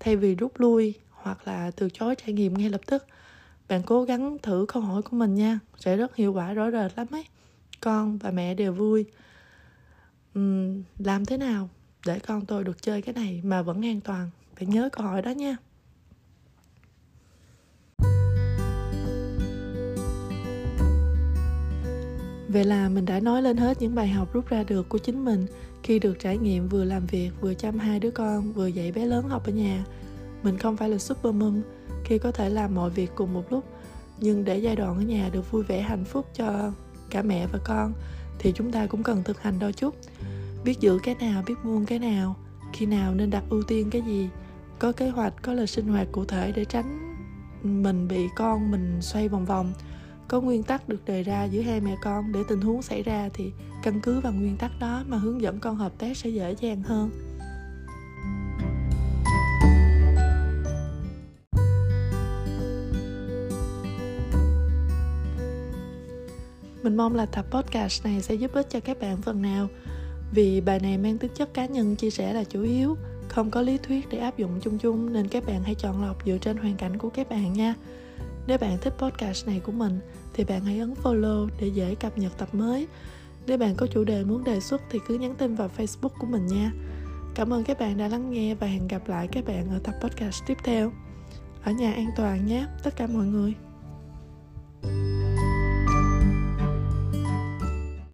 Thay 0.00 0.16
vì 0.16 0.34
rút 0.34 0.60
lui 0.60 0.94
hoặc 1.10 1.48
là 1.48 1.70
từ 1.76 1.88
chối 1.90 2.14
trải 2.16 2.32
nghiệm 2.32 2.54
ngay 2.54 2.70
lập 2.70 2.80
tức. 2.86 3.06
Bạn 3.68 3.82
cố 3.86 4.04
gắng 4.04 4.38
thử 4.42 4.66
câu 4.68 4.82
hỏi 4.82 5.02
của 5.02 5.16
mình 5.16 5.34
nha. 5.34 5.58
Sẽ 5.76 5.96
rất 5.96 6.16
hiệu 6.16 6.32
quả 6.32 6.52
rõ 6.52 6.70
rệt 6.70 6.92
lắm 6.96 7.06
ấy. 7.10 7.24
Con 7.80 8.18
và 8.18 8.30
mẹ 8.30 8.54
đều 8.54 8.72
vui. 8.72 9.04
Uhm, 10.38 10.82
làm 10.98 11.24
thế 11.24 11.36
nào 11.36 11.68
để 12.06 12.18
con 12.18 12.46
tôi 12.46 12.64
được 12.64 12.82
chơi 12.82 13.02
cái 13.02 13.14
này 13.14 13.40
mà 13.44 13.62
vẫn 13.62 13.84
an 13.84 14.00
toàn? 14.00 14.30
Bạn 14.60 14.70
nhớ 14.70 14.88
câu 14.92 15.06
hỏi 15.06 15.22
đó 15.22 15.30
nha. 15.30 15.56
Vậy 22.52 22.64
là 22.64 22.88
mình 22.88 23.04
đã 23.04 23.20
nói 23.20 23.42
lên 23.42 23.56
hết 23.56 23.82
những 23.82 23.94
bài 23.94 24.08
học 24.08 24.32
rút 24.32 24.48
ra 24.48 24.62
được 24.62 24.88
của 24.88 24.98
chính 24.98 25.24
mình 25.24 25.46
khi 25.82 25.98
được 25.98 26.18
trải 26.18 26.38
nghiệm 26.38 26.68
vừa 26.68 26.84
làm 26.84 27.06
việc, 27.06 27.30
vừa 27.40 27.54
chăm 27.54 27.78
hai 27.78 28.00
đứa 28.00 28.10
con, 28.10 28.52
vừa 28.52 28.66
dạy 28.66 28.92
bé 28.92 29.06
lớn 29.06 29.28
học 29.28 29.46
ở 29.46 29.52
nhà. 29.52 29.84
Mình 30.42 30.58
không 30.58 30.76
phải 30.76 30.88
là 30.88 30.98
super 30.98 31.34
mom 31.34 31.62
khi 32.04 32.18
có 32.18 32.32
thể 32.32 32.48
làm 32.48 32.74
mọi 32.74 32.90
việc 32.90 33.10
cùng 33.14 33.34
một 33.34 33.52
lúc, 33.52 33.64
nhưng 34.20 34.44
để 34.44 34.58
giai 34.58 34.76
đoạn 34.76 34.96
ở 34.96 35.02
nhà 35.02 35.28
được 35.32 35.50
vui 35.50 35.62
vẻ 35.62 35.80
hạnh 35.82 36.04
phúc 36.04 36.26
cho 36.34 36.72
cả 37.10 37.22
mẹ 37.22 37.46
và 37.46 37.58
con 37.64 37.92
thì 38.38 38.52
chúng 38.54 38.72
ta 38.72 38.86
cũng 38.86 39.02
cần 39.02 39.22
thực 39.24 39.42
hành 39.42 39.58
đôi 39.58 39.72
chút. 39.72 39.94
Biết 40.64 40.80
giữ 40.80 40.98
cái 41.02 41.14
nào, 41.20 41.42
biết 41.46 41.54
buông 41.64 41.86
cái 41.86 41.98
nào, 41.98 42.36
khi 42.72 42.86
nào 42.86 43.14
nên 43.14 43.30
đặt 43.30 43.44
ưu 43.50 43.62
tiên 43.62 43.90
cái 43.90 44.02
gì, 44.02 44.28
có 44.78 44.92
kế 44.92 45.08
hoạch, 45.08 45.42
có 45.42 45.52
lịch 45.52 45.70
sinh 45.70 45.88
hoạt 45.88 46.08
cụ 46.12 46.24
thể 46.24 46.52
để 46.56 46.64
tránh 46.64 46.98
mình 47.62 48.08
bị 48.08 48.28
con 48.36 48.70
mình 48.70 48.98
xoay 49.02 49.28
vòng 49.28 49.44
vòng 49.44 49.72
có 50.28 50.40
nguyên 50.40 50.62
tắc 50.62 50.88
được 50.88 51.04
đề 51.04 51.22
ra 51.22 51.44
giữa 51.44 51.62
hai 51.62 51.80
mẹ 51.80 51.96
con, 52.02 52.32
để 52.32 52.40
tình 52.48 52.60
huống 52.60 52.82
xảy 52.82 53.02
ra 53.02 53.28
thì 53.34 53.52
căn 53.82 54.00
cứ 54.00 54.20
vào 54.20 54.32
nguyên 54.32 54.56
tắc 54.56 54.70
đó 54.80 55.02
mà 55.08 55.16
hướng 55.16 55.40
dẫn 55.40 55.60
con 55.60 55.76
hợp 55.76 55.92
tác 55.98 56.16
sẽ 56.16 56.30
dễ 56.30 56.54
dàng 56.60 56.82
hơn. 56.82 57.10
Mình 66.82 66.96
mong 66.96 67.14
là 67.14 67.26
tập 67.26 67.46
podcast 67.50 68.04
này 68.04 68.22
sẽ 68.22 68.34
giúp 68.34 68.52
ích 68.52 68.66
cho 68.70 68.80
các 68.80 69.00
bạn 69.00 69.22
phần 69.22 69.42
nào. 69.42 69.68
Vì 70.34 70.60
bài 70.60 70.80
này 70.80 70.98
mang 70.98 71.18
tính 71.18 71.30
chất 71.34 71.54
cá 71.54 71.66
nhân, 71.66 71.96
chia 71.96 72.10
sẻ 72.10 72.32
là 72.32 72.44
chủ 72.44 72.62
yếu. 72.62 72.96
Không 73.28 73.50
có 73.50 73.62
lý 73.62 73.78
thuyết 73.78 74.08
để 74.08 74.18
áp 74.18 74.38
dụng 74.38 74.60
chung 74.62 74.78
chung, 74.78 75.12
nên 75.12 75.28
các 75.28 75.46
bạn 75.46 75.62
hãy 75.64 75.74
chọn 75.74 76.04
lọc 76.04 76.26
dựa 76.26 76.38
trên 76.38 76.56
hoàn 76.56 76.76
cảnh 76.76 76.98
của 76.98 77.10
các 77.10 77.30
bạn 77.30 77.52
nha 77.52 77.74
nếu 78.46 78.58
bạn 78.58 78.78
thích 78.80 78.94
podcast 78.98 79.46
này 79.46 79.60
của 79.60 79.72
mình 79.72 80.00
thì 80.34 80.44
bạn 80.44 80.64
hãy 80.64 80.78
ấn 80.78 80.94
follow 81.02 81.48
để 81.60 81.66
dễ 81.66 81.94
cập 81.94 82.18
nhật 82.18 82.38
tập 82.38 82.54
mới. 82.54 82.86
Nếu 83.46 83.58
bạn 83.58 83.74
có 83.74 83.86
chủ 83.86 84.04
đề 84.04 84.24
muốn 84.24 84.44
đề 84.44 84.60
xuất 84.60 84.82
thì 84.90 84.98
cứ 85.08 85.18
nhắn 85.18 85.34
tin 85.34 85.54
vào 85.54 85.70
Facebook 85.76 86.18
của 86.18 86.26
mình 86.26 86.46
nha. 86.46 86.72
Cảm 87.34 87.52
ơn 87.52 87.64
các 87.64 87.78
bạn 87.78 87.98
đã 87.98 88.08
lắng 88.08 88.30
nghe 88.30 88.54
và 88.54 88.66
hẹn 88.66 88.88
gặp 88.88 89.08
lại 89.08 89.28
các 89.32 89.44
bạn 89.44 89.70
ở 89.70 89.78
tập 89.84 89.94
podcast 90.00 90.42
tiếp 90.46 90.56
theo. 90.64 90.92
Ở 91.64 91.72
nhà 91.72 91.92
an 91.92 92.06
toàn 92.16 92.46
nhé, 92.46 92.66
tất 92.82 92.96
cả 92.96 93.06
mọi 93.06 93.26
người. 93.26 93.54